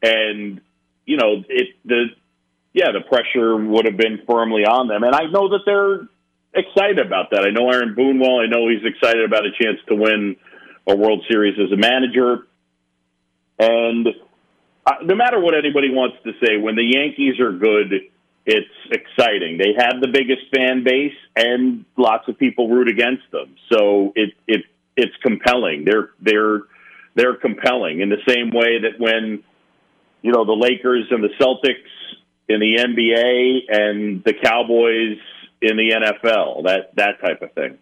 and, 0.02 0.60
you 1.04 1.16
know, 1.16 1.44
it, 1.48 1.68
the, 1.84 2.06
yeah, 2.72 2.92
the 2.92 3.00
pressure 3.00 3.56
would 3.56 3.86
have 3.86 3.96
been 3.96 4.20
firmly 4.26 4.62
on 4.62 4.88
them. 4.88 5.02
And 5.02 5.14
I 5.14 5.24
know 5.24 5.50
that 5.50 5.60
they're 5.66 6.08
excited 6.54 6.98
about 7.04 7.30
that. 7.32 7.44
I 7.44 7.50
know 7.50 7.70
Aaron 7.70 7.94
Boone 7.94 8.18
well. 8.18 8.40
I 8.40 8.46
know 8.46 8.68
he's 8.68 8.84
excited 8.84 9.24
about 9.24 9.44
a 9.44 9.50
chance 9.50 9.78
to 9.88 9.94
win 9.96 10.36
a 10.88 10.96
World 10.96 11.24
Series 11.28 11.58
as 11.58 11.72
a 11.72 11.76
manager. 11.76 12.46
And 13.58 14.08
uh, 14.90 15.04
no 15.04 15.14
matter 15.14 15.40
what 15.40 15.54
anybody 15.54 15.90
wants 15.90 16.16
to 16.24 16.32
say, 16.44 16.56
when 16.56 16.74
the 16.74 16.84
Yankees 16.84 17.38
are 17.40 17.52
good, 17.52 17.92
it's 18.46 18.66
exciting. 18.90 19.58
They 19.58 19.74
have 19.78 20.00
the 20.00 20.08
biggest 20.08 20.42
fan 20.54 20.82
base, 20.82 21.14
and 21.36 21.84
lots 21.96 22.28
of 22.28 22.38
people 22.38 22.68
root 22.68 22.88
against 22.88 23.30
them. 23.30 23.54
So 23.72 24.12
it 24.16 24.30
it 24.46 24.62
it's 24.96 25.14
compelling. 25.22 25.84
They're 25.84 26.10
they're 26.20 26.62
they're 27.14 27.36
compelling 27.36 28.00
in 28.00 28.08
the 28.08 28.22
same 28.26 28.50
way 28.50 28.80
that 28.80 28.98
when 28.98 29.44
you 30.22 30.32
know 30.32 30.44
the 30.44 30.52
Lakers 30.52 31.06
and 31.10 31.22
the 31.22 31.30
Celtics 31.40 31.74
in 32.48 32.60
the 32.60 32.76
NBA 32.78 33.68
and 33.68 34.24
the 34.24 34.34
Cowboys 34.42 35.18
in 35.62 35.76
the 35.76 35.90
NFL, 35.90 36.64
that 36.64 36.96
that 36.96 37.20
type 37.20 37.42
of 37.42 37.52
thing. 37.52 37.78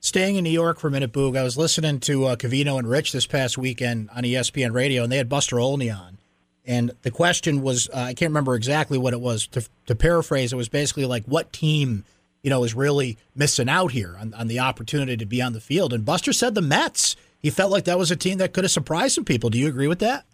Staying 0.00 0.36
in 0.36 0.44
New 0.44 0.50
York 0.50 0.78
for 0.78 0.86
a 0.86 0.90
minute, 0.92 1.12
Boog. 1.12 1.36
I 1.36 1.42
was 1.42 1.58
listening 1.58 1.98
to 2.00 2.26
uh, 2.26 2.36
Covino 2.36 2.78
and 2.78 2.88
Rich 2.88 3.10
this 3.10 3.26
past 3.26 3.58
weekend 3.58 4.10
on 4.14 4.22
ESPN 4.22 4.72
Radio, 4.72 5.02
and 5.02 5.10
they 5.10 5.16
had 5.16 5.28
Buster 5.28 5.58
Olney 5.58 5.90
on. 5.90 6.17
And 6.68 6.92
the 7.00 7.10
question 7.10 7.62
was, 7.62 7.88
uh, 7.88 7.96
I 7.96 8.14
can't 8.14 8.30
remember 8.30 8.54
exactly 8.54 8.98
what 8.98 9.14
it 9.14 9.20
was. 9.20 9.46
To, 9.48 9.66
to, 9.86 9.94
paraphrase, 9.94 10.52
it 10.52 10.56
was 10.56 10.68
basically 10.68 11.06
like, 11.06 11.24
what 11.24 11.50
team, 11.50 12.04
you 12.42 12.50
know, 12.50 12.62
is 12.62 12.74
really 12.74 13.16
missing 13.34 13.70
out 13.70 13.90
here 13.92 14.16
on, 14.20 14.34
on 14.34 14.48
the 14.48 14.58
opportunity 14.58 15.16
to 15.16 15.24
be 15.24 15.40
on 15.40 15.54
the 15.54 15.60
field? 15.60 15.94
And 15.94 16.04
Buster 16.04 16.34
said 16.34 16.54
the 16.54 16.60
Mets. 16.60 17.16
He 17.40 17.48
felt 17.48 17.72
like 17.72 17.84
that 17.84 17.98
was 17.98 18.10
a 18.10 18.16
team 18.16 18.36
that 18.38 18.52
could 18.52 18.64
have 18.64 18.70
surprised 18.70 19.14
some 19.14 19.24
people. 19.24 19.48
Do 19.48 19.58
you 19.58 19.66
agree 19.66 19.88
with 19.88 20.00
that? 20.00 20.26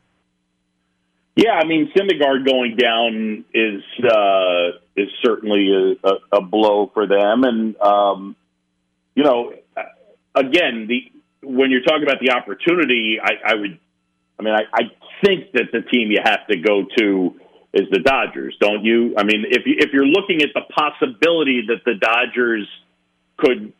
Yeah, 1.36 1.52
I 1.52 1.64
mean, 1.64 1.92
Syndergaard 1.96 2.44
going 2.44 2.76
down 2.76 3.44
is 3.52 3.82
uh, 4.04 4.78
is 4.96 5.08
certainly 5.24 5.96
a, 6.02 6.08
a, 6.08 6.38
a 6.38 6.40
blow 6.40 6.90
for 6.94 7.08
them, 7.08 7.42
and 7.42 7.76
um, 7.80 8.36
you 9.16 9.24
know, 9.24 9.52
again, 10.34 10.86
the 10.86 11.10
when 11.42 11.72
you're 11.72 11.82
talking 11.82 12.04
about 12.04 12.20
the 12.20 12.30
opportunity, 12.30 13.18
I, 13.22 13.52
I 13.52 13.54
would, 13.54 13.78
I 14.38 14.42
mean, 14.42 14.54
I, 14.54 14.62
I 14.72 14.82
think 15.22 15.52
that 15.52 15.72
the 15.72 15.82
team 15.82 16.10
you 16.10 16.20
have 16.22 16.46
to 16.48 16.56
go 16.58 16.84
to 16.98 17.40
is 17.72 17.88
the 17.90 17.98
Dodgers, 17.98 18.56
don't 18.60 18.84
you? 18.84 19.14
I 19.16 19.24
mean, 19.24 19.44
if 19.50 19.66
you, 19.66 19.74
if 19.78 19.92
you're 19.92 20.06
looking 20.06 20.42
at 20.42 20.50
the 20.54 20.62
possibility 20.72 21.66
that 21.68 21.84
the 21.84 21.94
Dodgers 21.94 22.68
could, 23.36 23.72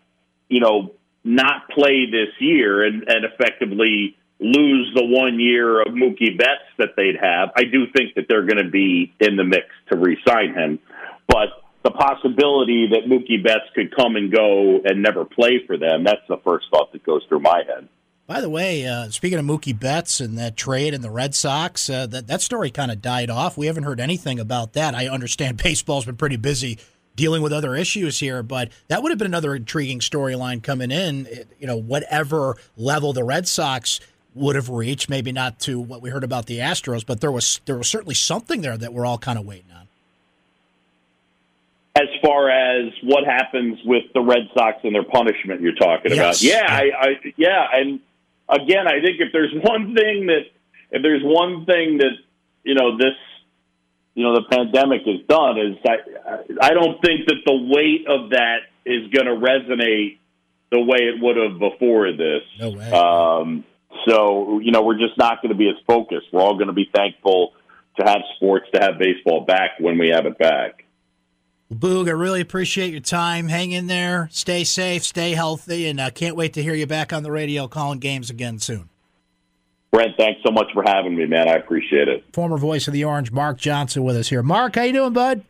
you 0.49 0.61
know, 0.61 0.93
not 1.23 1.69
play 1.71 2.07
this 2.11 2.35
year 2.41 2.85
and, 2.85 3.05
and 3.09 3.25
effectively 3.25 4.17
lose 4.41 4.93
the 4.95 5.05
one 5.05 5.39
year 5.39 5.81
of 5.81 5.89
Mookie 5.89 6.37
Betts 6.37 6.69
that 6.79 6.91
they'd 6.97 7.17
have, 7.21 7.51
I 7.57 7.65
do 7.65 7.87
think 7.97 8.15
that 8.17 8.27
they're 8.29 8.45
going 8.45 8.63
to 8.63 8.71
be 8.71 9.15
in 9.21 9.37
the 9.37 9.45
mix 9.45 9.67
to 9.91 9.97
re-sign 9.97 10.55
him. 10.55 10.81
But 11.29 11.63
the 11.85 11.93
possibility 11.93 12.89
that 12.89 13.09
Mookie 13.09 13.43
Betts 13.43 13.71
could 13.75 13.95
come 13.95 14.17
and 14.17 14.33
go 14.33 14.81
and 14.85 15.03
never 15.03 15.25
play 15.25 15.65
for 15.67 15.77
them, 15.79 16.03
that's 16.05 16.27
the 16.29 16.39
first 16.39 16.67
thought 16.71 16.93
that 16.93 17.05
goes 17.05 17.23
through 17.29 17.41
my 17.41 17.63
head. 17.67 17.89
By 18.27 18.41
the 18.41 18.49
way, 18.49 18.87
uh, 18.87 19.11
speaking 19.11 19.39
of 19.39 19.45
Mookie 19.45 19.79
Betts 19.79 20.19
and 20.19 20.39
that 20.39 20.57
trade 20.57 20.95
and 20.95 21.05
the 21.05 21.11
Red 21.11 21.35
Sox, 21.35 21.91
uh, 21.91 22.07
that 22.07 22.27
that 22.27 22.41
story 22.41 22.71
kind 22.71 22.91
of 22.91 23.03
died 23.03 23.29
off. 23.29 23.59
We 23.59 23.67
haven't 23.67 23.83
heard 23.83 24.01
anything 24.01 24.41
about 24.41 24.73
that. 24.73 24.95
I 24.95 25.09
understand 25.09 25.59
baseball's 25.63 26.07
been 26.07 26.17
pretty 26.17 26.37
busy 26.37 26.79
dealing 27.17 27.43
with 27.43 27.53
other 27.53 27.77
issues 27.77 28.19
here, 28.21 28.43
but 28.43 28.71
that 28.89 29.03
would 29.03 29.11
have 29.11 29.19
been 29.19 29.27
another 29.27 29.55
intriguing 29.55 30.01
storyline 30.01 30.63
coming 30.63 30.91
in. 30.91 31.29
You 31.61 31.67
know, 31.67 31.77
whatever 31.77 32.57
level 32.79 33.13
the 33.13 33.23
Red 33.23 33.47
Sox 33.47 34.01
would 34.35 34.57
have 34.57 34.71
reached, 34.71 35.11
maybe 35.11 35.31
not 35.31 35.61
to 35.61 35.79
what 35.79 36.01
we 36.01 36.09
heard 36.09 36.25
about 36.25 36.47
the 36.47 36.59
Astros, 36.59 37.05
but 37.05 37.21
there 37.21 37.31
was 37.31 37.61
there 37.67 37.77
was 37.77 37.89
certainly 37.89 38.15
something 38.15 38.63
there 38.63 38.79
that 38.79 38.95
we're 38.95 39.05
all 39.05 39.19
kind 39.19 39.39
of 39.39 39.45
waiting 39.45 39.71
on. 39.71 39.87
As 41.97 42.09
far 42.23 42.49
as 42.49 42.91
what 43.03 43.25
happens 43.25 43.79
with 43.85 44.05
the 44.15 44.21
Red 44.21 44.49
Sox 44.57 44.79
and 44.83 44.95
their 44.95 45.05
punishment, 45.05 45.61
you're 45.61 45.75
talking 45.75 46.11
yes. 46.11 46.43
about, 46.43 46.43
yeah, 46.43 46.67
I, 46.69 46.91
I, 46.99 47.33
yeah, 47.37 47.67
and 47.73 48.01
again, 48.49 48.87
I 48.87 49.01
think 49.01 49.21
if 49.21 49.33
there's 49.33 49.53
one 49.63 49.95
thing 49.95 50.27
that 50.27 50.47
if 50.91 51.03
there's 51.03 51.23
one 51.25 51.67
thing 51.67 51.99
that 51.99 52.17
you 52.63 52.75
know 52.75 52.97
this 52.97 53.15
you 54.15 54.25
know 54.25 54.35
the 54.35 54.45
pandemic 54.51 55.03
has 55.07 55.21
done 55.29 55.59
is 55.59 55.77
I 55.87 56.69
I 56.69 56.71
don't 56.71 57.01
think 57.03 57.27
that 57.27 57.43
the 57.47 57.55
weight 57.55 58.07
of 58.09 58.31
that 58.31 58.59
is 58.85 59.11
going 59.11 59.27
to 59.27 59.35
resonate 59.35 60.19
the 60.71 60.81
way 60.81 60.99
it 60.99 61.21
would 61.21 61.37
have 61.37 61.59
before 61.59 62.13
this. 62.13 62.43
No 62.59 62.71
way. 62.71 62.91
Um, 62.91 63.65
so, 64.09 64.59
you 64.59 64.73
know, 64.73 64.83
we're 64.83 64.99
just 64.99 65.17
not 65.17 65.41
going 65.41 65.51
to 65.51 65.59
be 65.59 65.69
as 65.69 65.77
focused. 65.87 66.27
We're 66.33 66.43
all 66.43 66.55
going 66.55 66.67
to 66.67 66.75
be 66.75 66.91
thankful 66.95 67.53
to 67.99 68.05
have 68.07 68.23
sports, 68.37 68.67
to 68.75 68.81
have 68.81 68.99
baseball 68.99 69.45
back 69.45 69.79
when 69.79 69.99
we 69.99 70.09
have 70.09 70.27
it 70.27 70.37
back. 70.37 70.84
Boog, 71.73 72.09
I 72.09 72.13
really 72.13 72.41
appreciate 72.41 72.93
your 72.93 73.01
time. 73.01 73.49
Hang 73.49 73.73
in 73.73 73.87
there. 73.87 74.29
Stay 74.31 74.65
safe, 74.65 75.03
stay 75.03 75.33
healthy, 75.33 75.89
and 75.89 76.01
I 76.01 76.09
uh, 76.09 76.11
can't 76.11 76.37
wait 76.37 76.53
to 76.55 76.63
hear 76.63 76.75
you 76.75 76.87
back 76.87 77.13
on 77.13 77.23
the 77.23 77.31
radio 77.31 77.69
calling 77.69 77.99
games 77.99 78.31
again 78.31 78.59
soon. 78.59 78.91
Brent, 79.91 80.17
thanks 80.19 80.41
so 80.45 80.53
much 80.53 80.67
for 80.75 80.83
having 80.85 81.17
me, 81.17 81.25
man. 81.25 81.49
I 81.49 81.55
appreciate 81.55 82.09
it. 82.09 82.25
Former 82.33 82.59
voice 82.59 82.87
of 82.87 82.93
the 82.93 83.05
Orange, 83.05 83.31
Mark 83.33 83.59
Johnson, 83.59 84.03
with 84.05 84.17
us 84.17 84.29
here. 84.29 84.43
Mark, 84.43 84.75
how 84.75 84.83
you 84.83 84.93
doing, 84.93 85.13
bud? 85.13 85.45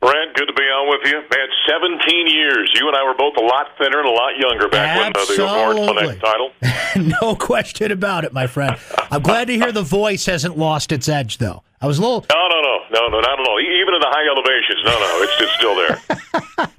Brent, 0.00 0.34
good 0.34 0.46
to 0.46 0.52
be 0.52 0.62
on 0.62 0.88
with 0.90 1.00
you. 1.10 1.18
Man, 1.18 1.48
17 1.68 2.26
years. 2.26 2.70
You 2.78 2.88
and 2.88 2.96
I 2.96 3.04
were 3.04 3.14
both 3.14 3.36
a 3.36 3.44
lot 3.44 3.66
thinner 3.78 4.00
and 4.00 4.08
a 4.08 4.12
lot 4.12 4.38
younger 4.38 4.68
back 4.68 5.14
Absolutely. 5.16 5.44
when 5.44 5.50
uh, 5.50 5.56
the 5.56 5.62
Orange 5.62 5.96
won 5.96 6.06
that 6.06 6.20
title. 6.20 7.20
no 7.22 7.34
question 7.34 7.90
about 7.90 8.24
it, 8.24 8.32
my 8.32 8.46
friend. 8.46 8.76
I'm 9.10 9.22
glad 9.22 9.48
to 9.48 9.54
hear 9.54 9.72
the 9.72 9.82
voice 9.82 10.26
hasn't 10.26 10.56
lost 10.56 10.92
its 10.92 11.08
edge, 11.08 11.38
though. 11.38 11.62
I 11.84 11.86
was 11.86 12.00
a 12.00 12.00
little. 12.00 12.24
No, 12.32 12.48
no, 12.48 12.58
no, 12.64 12.76
no, 12.96 13.08
no, 13.12 13.20
not 13.20 13.36
at 13.36 13.44
all. 13.44 13.60
Even 13.60 13.92
in 13.92 14.00
the 14.00 14.08
high 14.08 14.24
elevations, 14.24 14.80
no, 14.88 14.96
no, 14.96 15.10
it's, 15.20 15.36
it's 15.36 15.52
still 15.60 15.76
there. 15.76 16.00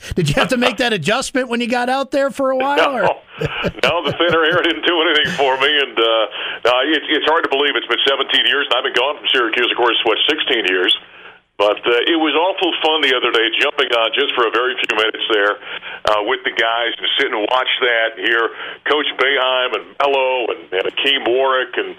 Did 0.17 0.33
you 0.33 0.33
have 0.41 0.49
to 0.49 0.57
make 0.57 0.81
that 0.81 0.97
adjustment 0.97 1.45
when 1.45 1.61
you 1.61 1.69
got 1.69 1.93
out 1.93 2.09
there 2.09 2.33
for 2.33 2.49
a 2.49 2.57
while? 2.57 3.21
No, 3.35 3.51
no 3.83 3.93
the 4.07 4.15
thinner 4.15 4.47
air 4.47 4.63
didn't 4.63 4.87
do 4.87 4.95
anything 5.03 5.27
for 5.35 5.59
me, 5.59 5.67
and 5.67 5.93
uh, 5.99 6.07
uh, 6.71 6.95
it's, 6.95 7.03
it's 7.11 7.27
hard 7.27 7.43
to 7.43 7.51
believe 7.51 7.75
it's 7.75 7.85
been 7.85 8.01
17 8.07 8.47
years, 8.47 8.63
and 8.71 8.79
I've 8.79 8.87
been 8.87 8.95
gone 8.95 9.19
from 9.19 9.27
Syracuse, 9.27 9.67
of 9.69 9.77
course, 9.77 9.99
what 10.07 10.17
16 10.25 10.71
years. 10.71 10.95
But 11.59 11.83
uh, 11.83 12.11
it 12.11 12.15
was 12.15 12.31
awful 12.35 12.71
fun 12.79 13.03
the 13.03 13.11
other 13.11 13.31
day, 13.31 13.47
jumping 13.59 13.91
on 13.91 14.11
just 14.15 14.33
for 14.33 14.47
a 14.47 14.51
very 14.51 14.75
few 14.75 14.95
minutes 14.95 15.23
there 15.31 15.59
uh, 16.09 16.23
with 16.27 16.43
the 16.47 16.51
guys 16.51 16.95
and 16.95 17.07
sit 17.19 17.27
and 17.31 17.43
watch 17.47 17.71
that. 17.79 18.19
Hear 18.19 18.55
Coach 18.87 19.07
Boeheim 19.19 19.71
and 19.79 19.85
Melo 19.99 20.51
and, 20.51 20.61
and 20.71 20.83
Hakeem 20.89 21.23
Warrick 21.27 21.75
and 21.75 21.95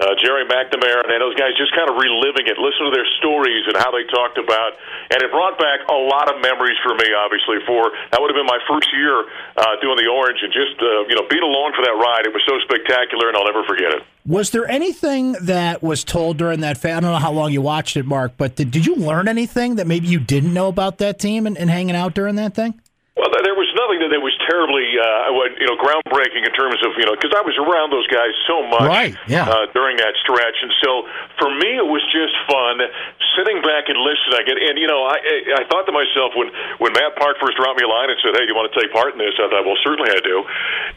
uh, 0.00 0.16
Gerry 0.16 0.48
McNamara 0.48 1.04
and 1.04 1.20
those 1.20 1.36
guys 1.36 1.52
just 1.60 1.76
kind 1.76 1.92
of 1.92 2.00
reliving 2.00 2.48
it, 2.48 2.56
listen 2.56 2.88
to 2.88 2.92
their 2.92 3.06
stories 3.20 3.68
and 3.68 3.76
how 3.76 3.92
they 3.92 4.08
talked 4.08 4.40
about, 4.40 4.80
and 5.12 5.20
it 5.20 5.28
brought 5.28 5.60
back 5.60 5.84
a 5.92 5.98
lot 6.08 6.32
of 6.32 6.40
memories 6.40 6.80
for 6.80 6.96
me. 6.96 7.12
Obviously, 7.12 7.60
for 7.68 7.92
that 8.10 8.18
would 8.18 8.32
have 8.32 8.38
been 8.40 8.48
my 8.48 8.60
first 8.64 8.88
year 8.96 9.28
uh, 9.60 9.76
doing 9.84 10.00
the 10.00 10.08
Orange, 10.08 10.40
and 10.40 10.52
just 10.52 10.80
uh, 10.80 11.04
you 11.04 11.14
know 11.14 11.28
being 11.28 11.44
along 11.44 11.76
for 11.76 11.84
that 11.84 11.94
ride, 11.94 12.24
it 12.24 12.32
was 12.32 12.42
so 12.48 12.56
spectacular, 12.64 13.28
and 13.28 13.36
I'll 13.36 13.46
never 13.46 13.62
forget 13.68 13.92
it. 13.92 14.02
Was 14.24 14.50
there 14.50 14.68
anything 14.68 15.32
that 15.44 15.82
was 15.82 16.04
told 16.04 16.36
during 16.36 16.60
that? 16.60 16.84
I 16.84 17.00
don't 17.00 17.12
know 17.12 17.16
how 17.16 17.32
long 17.32 17.52
you 17.52 17.60
watched 17.60 17.96
it, 17.96 18.06
Mark, 18.06 18.32
but 18.36 18.56
did, 18.56 18.70
did 18.70 18.86
you 18.86 18.96
learn 18.96 19.28
anything 19.28 19.76
that 19.76 19.86
maybe 19.86 20.08
you 20.08 20.20
didn't 20.20 20.54
know 20.54 20.68
about 20.68 20.98
that 20.98 21.18
team 21.18 21.46
and, 21.46 21.56
and 21.58 21.68
hanging 21.68 21.96
out 21.96 22.14
during 22.14 22.36
that 22.36 22.54
thing? 22.54 22.80
Well, 23.16 23.28
there 23.44 23.54
was 23.54 23.68
nothing 23.76 24.00
that 24.00 24.20
was 24.24 24.29
terribly, 24.48 24.86
uh, 24.96 25.32
you 25.58 25.66
know, 25.66 25.76
groundbreaking 25.76 26.46
in 26.46 26.52
terms 26.52 26.80
of, 26.84 26.96
you 26.96 27.04
know, 27.04 27.14
because 27.14 27.32
I 27.36 27.42
was 27.42 27.56
around 27.58 27.92
those 27.92 28.06
guys 28.08 28.32
so 28.46 28.64
much 28.66 28.88
right, 28.88 29.14
yeah. 29.26 29.48
uh, 29.48 29.66
during 29.72 29.96
that 29.98 30.14
stretch, 30.22 30.56
and 30.62 30.72
so 30.80 31.08
for 31.38 31.50
me 31.50 31.76
it 31.76 31.88
was 31.88 32.02
just 32.12 32.34
fun 32.48 32.80
sitting 33.36 33.60
back 33.62 33.88
and 33.88 33.98
listening. 34.00 34.44
And 34.70 34.76
you 34.78 34.86
know, 34.86 35.04
I 35.04 35.18
I 35.60 35.62
thought 35.68 35.86
to 35.86 35.94
myself 35.94 36.34
when 36.36 36.50
when 36.78 36.92
Matt 36.92 37.16
Park 37.16 37.38
first 37.40 37.56
dropped 37.56 37.80
me 37.80 37.86
a 37.86 37.90
line 37.90 38.10
and 38.10 38.18
said, 38.20 38.36
"Hey, 38.36 38.44
do 38.46 38.52
you 38.52 38.58
want 38.58 38.72
to 38.72 38.76
take 38.76 38.92
part 38.92 39.14
in 39.14 39.18
this?" 39.18 39.34
I 39.38 39.48
thought, 39.48 39.64
"Well, 39.64 39.78
certainly 39.82 40.10
I 40.10 40.20
do." 40.20 40.44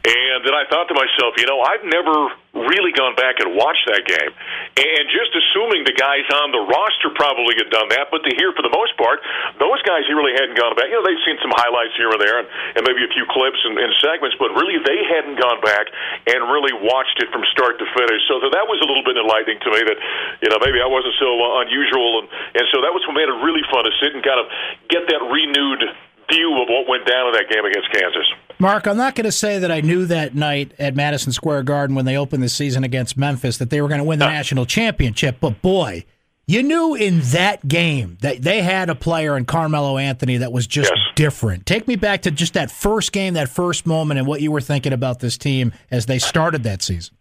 And 0.07 0.39
then 0.45 0.55
I 0.55 0.67
thought 0.67 0.87
to 0.91 0.95
myself, 0.97 1.37
you 1.37 1.47
know, 1.47 1.61
I've 1.61 1.85
never 1.85 2.33
really 2.53 2.93
gone 2.93 3.17
back 3.17 3.41
and 3.41 3.57
watched 3.57 3.81
that 3.89 4.05
game, 4.05 4.29
and 4.77 5.03
just 5.09 5.33
assuming 5.33 5.89
the 5.89 5.97
guys 5.97 6.21
on 6.45 6.53
the 6.53 6.61
roster 6.61 7.09
probably 7.17 7.57
had 7.57 7.73
done 7.73 7.89
that, 7.89 8.13
but 8.13 8.21
to 8.21 8.31
hear 8.37 8.53
for 8.53 8.61
the 8.61 8.69
most 8.69 8.93
part, 8.93 9.25
those 9.57 9.81
guys 9.81 10.05
he 10.05 10.13
really 10.13 10.37
hadn't 10.37 10.53
gone 10.53 10.77
back. 10.77 10.85
You 10.93 11.01
know, 11.01 11.05
they've 11.05 11.25
seen 11.25 11.41
some 11.41 11.49
highlights 11.49 11.97
here 11.97 12.13
or 12.13 12.19
there, 12.21 12.37
and, 12.37 12.47
and 12.77 12.81
maybe 12.85 13.01
a 13.01 13.11
few 13.11 13.25
clips 13.25 13.57
and, 13.65 13.73
and 13.81 13.89
segments, 13.97 14.37
but 14.37 14.53
really 14.53 14.77
they 14.85 15.01
hadn't 15.09 15.41
gone 15.41 15.65
back 15.65 15.89
and 16.29 16.45
really 16.53 16.77
watched 16.77 17.17
it 17.17 17.33
from 17.33 17.41
start 17.49 17.81
to 17.81 17.87
finish. 17.97 18.21
So 18.29 18.37
that 18.37 18.65
was 18.69 18.77
a 18.81 18.87
little 18.87 19.05
bit 19.05 19.17
enlightening 19.17 19.57
to 19.57 19.69
me 19.73 19.81
that 19.89 19.97
you 20.45 20.49
know 20.53 20.61
maybe 20.61 20.77
I 20.77 20.89
wasn't 20.89 21.17
so 21.17 21.33
uh, 21.33 21.65
unusual, 21.65 22.21
and 22.21 22.27
and 22.53 22.65
so 22.69 22.85
that 22.85 22.93
was 22.93 23.01
what 23.09 23.17
made 23.17 23.33
it 23.33 23.37
really 23.41 23.65
fun 23.73 23.81
to 23.81 23.93
sit 23.97 24.13
and 24.13 24.21
kind 24.21 24.37
of 24.37 24.45
get 24.93 25.09
that 25.09 25.21
renewed 25.25 25.89
view 26.29 26.53
of 26.61 26.69
what 26.69 26.85
went 26.85 27.09
down 27.09 27.27
in 27.29 27.33
that 27.33 27.49
game 27.49 27.65
against 27.65 27.89
Kansas. 27.89 28.29
Mark, 28.63 28.87
I'm 28.87 28.95
not 28.95 29.13
going 29.13 29.25
to 29.25 29.31
say 29.33 29.59
that 29.59 29.73
I 29.73 29.81
knew 29.81 30.05
that 30.05 30.35
night 30.35 30.71
at 30.79 30.95
Madison 30.95 31.33
Square 31.33 31.63
Garden 31.63 31.97
when 31.97 32.05
they 32.05 32.15
opened 32.15 32.41
the 32.41 32.47
season 32.47 32.85
against 32.85 33.17
Memphis 33.17 33.57
that 33.57 33.69
they 33.69 33.81
were 33.81 33.89
going 33.89 33.99
to 33.99 34.05
win 34.05 34.19
the 34.19 34.25
national 34.25 34.65
championship, 34.65 35.35
but 35.41 35.61
boy, 35.61 36.05
you 36.47 36.63
knew 36.63 36.95
in 36.95 37.19
that 37.31 37.67
game 37.67 38.17
that 38.21 38.41
they 38.41 38.61
had 38.61 38.89
a 38.89 38.95
player 38.95 39.35
in 39.35 39.43
Carmelo 39.43 39.97
Anthony 39.97 40.37
that 40.37 40.53
was 40.53 40.65
just 40.65 40.93
yes. 40.95 41.05
different. 41.15 41.65
Take 41.65 41.89
me 41.89 41.97
back 41.97 42.21
to 42.21 42.31
just 42.31 42.53
that 42.53 42.71
first 42.71 43.11
game, 43.11 43.33
that 43.33 43.49
first 43.49 43.85
moment, 43.85 44.17
and 44.17 44.25
what 44.25 44.39
you 44.39 44.49
were 44.49 44.61
thinking 44.61 44.93
about 44.93 45.19
this 45.19 45.37
team 45.37 45.73
as 45.91 46.05
they 46.05 46.17
started 46.17 46.63
that 46.63 46.81
season. 46.81 47.17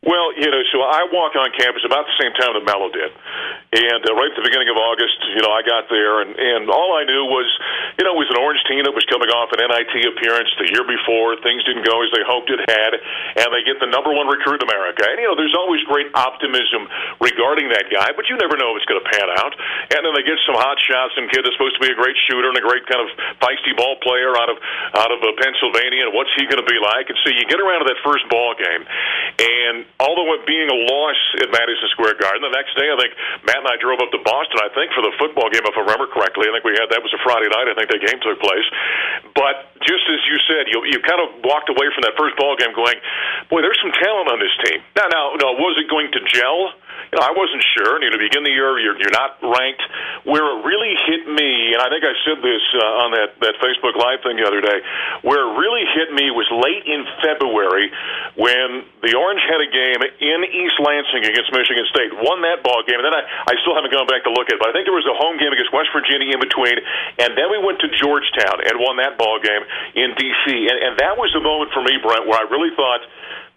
Well, 0.00 0.32
you 0.32 0.48
know, 0.48 0.64
so 0.72 0.80
I 0.80 1.04
walk 1.12 1.36
on 1.36 1.52
campus 1.52 1.84
about 1.84 2.08
the 2.08 2.16
same 2.16 2.32
time 2.32 2.56
that 2.56 2.64
Melo 2.64 2.88
did, 2.88 3.12
and 3.76 4.00
uh, 4.00 4.16
right 4.16 4.32
at 4.32 4.38
the 4.40 4.40
beginning 4.48 4.72
of 4.72 4.80
August, 4.80 5.20
you 5.36 5.44
know, 5.44 5.52
I 5.52 5.60
got 5.60 5.92
there, 5.92 6.24
and 6.24 6.32
and 6.40 6.72
all 6.72 6.96
I 6.96 7.04
knew 7.04 7.28
was, 7.28 7.44
you 8.00 8.08
know, 8.08 8.16
it 8.16 8.20
was 8.24 8.32
an 8.32 8.40
Orange 8.40 8.64
team 8.64 8.80
that 8.88 8.96
was 8.96 9.04
coming 9.12 9.28
off 9.28 9.52
an 9.52 9.60
NIT 9.60 9.92
appearance 10.08 10.48
the 10.56 10.72
year 10.72 10.88
before. 10.88 11.36
Things 11.44 11.60
didn't 11.68 11.84
go 11.84 12.00
as 12.00 12.08
they 12.16 12.24
hoped 12.24 12.48
it 12.48 12.64
had, 12.64 12.96
and 13.44 13.52
they 13.52 13.60
get 13.60 13.76
the 13.76 13.92
number 13.92 14.08
one 14.08 14.24
recruit 14.24 14.64
in 14.64 14.72
America. 14.72 15.04
And 15.04 15.20
you 15.20 15.28
know, 15.28 15.36
there's 15.36 15.52
always 15.52 15.84
great 15.84 16.08
optimism 16.16 16.88
regarding 17.20 17.68
that 17.68 17.92
guy, 17.92 18.08
but 18.16 18.24
you 18.32 18.40
never 18.40 18.56
know 18.56 18.72
if 18.72 18.80
it's 18.80 18.88
going 18.88 19.04
to 19.04 19.08
pan 19.12 19.28
out. 19.36 19.52
And 19.92 20.00
then 20.00 20.16
they 20.16 20.24
get 20.24 20.40
some 20.48 20.56
hot 20.56 20.80
shots, 20.80 21.12
and 21.20 21.28
kid 21.28 21.44
that's 21.44 21.60
supposed 21.60 21.76
to 21.76 21.84
be 21.84 21.92
a 21.92 21.98
great 22.00 22.16
shooter 22.24 22.48
and 22.48 22.56
a 22.56 22.64
great 22.64 22.88
kind 22.88 23.04
of 23.04 23.12
feisty 23.36 23.76
ball 23.76 24.00
player 24.00 24.32
out 24.32 24.48
of 24.48 24.56
out 24.96 25.12
of 25.12 25.20
uh, 25.20 25.28
Pennsylvania, 25.44 26.08
and 26.08 26.16
what's 26.16 26.32
he 26.40 26.48
going 26.48 26.64
to 26.64 26.64
be 26.64 26.80
like? 26.80 27.12
And 27.12 27.20
so 27.20 27.36
you 27.36 27.44
get 27.44 27.60
around 27.60 27.84
to 27.84 27.88
that 27.92 28.00
first 28.00 28.24
ball 28.32 28.56
game, 28.56 28.88
and 29.44 29.90
although 30.00 30.32
it 30.34 30.48
being 30.48 30.66
a 30.66 30.78
loss 30.88 31.20
at 31.44 31.48
Madison 31.52 31.88
Square 31.92 32.16
Garden, 32.18 32.42
the 32.42 32.54
next 32.56 32.72
day 32.74 32.88
I 32.88 32.96
think 32.96 33.12
Matt 33.44 33.60
and 33.62 33.70
I 33.70 33.76
drove 33.76 34.00
up 34.00 34.10
to 34.10 34.20
Boston. 34.24 34.58
I 34.64 34.72
think 34.72 34.90
for 34.96 35.04
the 35.04 35.12
football 35.20 35.52
game, 35.52 35.62
if 35.62 35.76
I 35.76 35.84
remember 35.84 36.08
correctly. 36.08 36.48
I 36.48 36.52
think 36.56 36.64
we 36.64 36.74
had 36.74 36.88
that 36.90 37.04
was 37.04 37.12
a 37.12 37.20
Friday 37.20 37.52
night. 37.52 37.68
I 37.68 37.74
think 37.76 37.92
that 37.92 38.02
game 38.02 38.18
took 38.24 38.40
place. 38.40 38.66
But 39.36 39.70
just 39.84 40.04
as 40.08 40.20
you 40.26 40.36
said, 40.48 40.72
you 40.72 40.78
you 40.88 40.98
kind 41.04 41.20
of 41.20 41.44
walked 41.44 41.68
away 41.68 41.88
from 41.92 42.02
that 42.08 42.16
first 42.16 42.34
ball 42.40 42.56
game 42.56 42.72
going, 42.72 42.98
boy, 43.52 43.60
there's 43.60 43.78
some 43.84 43.92
talent 43.92 44.28
on 44.32 44.40
this 44.40 44.52
team. 44.66 44.80
Now, 44.96 45.08
now, 45.12 45.24
now 45.36 45.50
was 45.56 45.76
it 45.78 45.86
going 45.86 46.10
to 46.16 46.20
gel? 46.26 46.72
You 47.10 47.18
know, 47.18 47.26
I 47.26 47.34
wasn't 47.34 47.62
sure. 47.74 47.98
You 47.98 48.10
know, 48.14 48.22
begin 48.22 48.46
the 48.46 48.54
year, 48.54 48.78
you're, 48.78 48.94
you're 48.94 49.14
not 49.14 49.42
ranked. 49.42 49.82
Where 50.22 50.46
it 50.46 50.60
really 50.62 50.94
hit 51.10 51.26
me, 51.26 51.74
and 51.74 51.82
I 51.82 51.90
think 51.90 52.06
I 52.06 52.14
said 52.22 52.38
this 52.38 52.62
uh, 52.78 53.02
on 53.02 53.10
that, 53.18 53.34
that 53.42 53.58
Facebook 53.58 53.98
Live 53.98 54.22
thing 54.22 54.38
the 54.38 54.46
other 54.46 54.62
day, 54.62 54.78
where 55.26 55.42
it 55.42 55.52
really 55.58 55.82
hit 55.90 56.14
me 56.14 56.30
was 56.30 56.46
late 56.54 56.86
in 56.86 57.02
February 57.18 57.90
when 58.38 58.86
the 59.02 59.18
Orange 59.18 59.42
had 59.42 59.58
a 59.58 59.66
game 59.66 60.00
in 60.22 60.38
East 60.54 60.78
Lansing 60.78 61.26
against 61.26 61.50
Michigan 61.50 61.82
State, 61.90 62.14
won 62.14 62.46
that 62.46 62.62
ball 62.62 62.86
game, 62.86 63.02
and 63.02 63.06
then 63.10 63.16
I, 63.16 63.26
I 63.26 63.54
still 63.66 63.74
haven't 63.74 63.90
gone 63.90 64.06
back 64.06 64.22
to 64.28 64.32
look 64.32 64.46
at 64.46 64.56
it, 64.56 64.60
but 64.62 64.70
I 64.70 64.72
think 64.72 64.86
there 64.86 64.94
was 64.94 65.08
a 65.10 65.16
home 65.18 65.34
game 65.34 65.50
against 65.50 65.74
West 65.74 65.90
Virginia 65.90 66.30
in 66.30 66.40
between, 66.40 66.78
and 67.18 67.34
then 67.34 67.50
we 67.50 67.58
went 67.58 67.82
to 67.82 67.88
Georgetown 67.90 68.62
and 68.62 68.78
won 68.78 69.02
that 69.02 69.18
ball 69.18 69.42
game 69.42 69.66
in 69.98 70.14
D.C., 70.14 70.46
and, 70.46 70.78
and 70.78 70.92
that 71.02 71.18
was 71.18 71.34
the 71.34 71.42
moment 71.42 71.74
for 71.74 71.82
me, 71.82 71.98
Brent, 71.98 72.30
where 72.30 72.38
I 72.38 72.46
really 72.46 72.70
thought– 72.78 73.02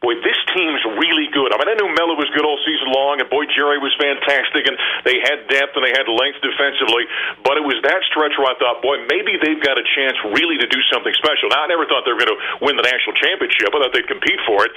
boy, 0.03 0.19
this 0.19 0.36
team's 0.51 0.83
really 1.00 1.31
good. 1.31 1.55
I 1.55 1.57
mean, 1.57 1.72
I 1.72 1.75
knew 1.79 1.88
Melo 1.95 2.19
was 2.19 2.27
good 2.36 2.43
all 2.43 2.60
season 2.67 2.91
long, 2.91 3.24
and 3.24 3.31
boy, 3.31 3.48
Gerry 3.48 3.79
was 3.79 3.95
fantastic, 3.95 4.67
and 4.67 4.75
they 5.07 5.24
had 5.24 5.48
depth 5.48 5.79
and 5.79 5.88
they 5.88 5.95
had 5.95 6.12
length 6.12 6.43
defensively. 6.43 7.07
But 7.48 7.55
it 7.55 7.63
was 7.63 7.79
that 7.88 8.03
stretch 8.12 8.36
where 8.36 8.51
I 8.51 8.55
thought, 8.60 8.83
boy, 8.83 9.00
maybe 9.07 9.39
they've 9.39 9.63
got 9.63 9.79
a 9.79 9.86
chance 9.95 10.19
really 10.36 10.60
to 10.60 10.67
do 10.67 10.83
something 10.91 11.15
special. 11.15 11.48
Now, 11.55 11.63
I 11.63 11.72
never 11.72 11.88
thought 11.88 12.03
they 12.03 12.12
were 12.12 12.19
going 12.19 12.36
to 12.36 12.41
win 12.60 12.75
the 12.75 12.83
national 12.83 13.15
championship. 13.15 13.72
I 13.72 13.79
thought 13.79 13.95
they'd 13.95 14.12
compete 14.12 14.43
for 14.43 14.67
it, 14.67 14.75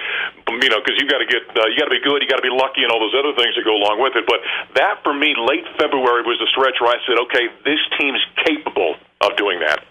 you 0.63 0.71
know, 0.71 0.79
because 0.79 0.95
you've 1.03 1.11
got 1.11 1.19
to 1.19 1.29
get, 1.29 1.43
uh, 1.59 1.67
you 1.75 1.77
got 1.77 1.91
to 1.91 1.97
be 1.99 2.05
good, 2.07 2.23
you 2.23 2.31
got 2.31 2.39
to 2.39 2.47
be 2.47 2.55
lucky, 2.55 2.87
and 2.87 2.95
all 2.95 3.03
those 3.03 3.19
other 3.19 3.35
things 3.35 3.59
that 3.59 3.67
go 3.67 3.75
along 3.75 3.99
with 3.99 4.15
it. 4.15 4.31
But 4.31 4.47
that, 4.79 5.03
for 5.03 5.11
me, 5.11 5.35
late 5.35 5.67
February 5.75 6.23
was 6.23 6.39
the 6.39 6.47
stretch 6.55 6.79
where 6.79 6.95
I 6.95 7.03
said, 7.03 7.19
okay, 7.27 7.51
this 7.67 7.83
team's 7.99 8.23
capable 8.47 8.95
of 9.27 9.35
doing 9.35 9.59
that. 9.67 9.83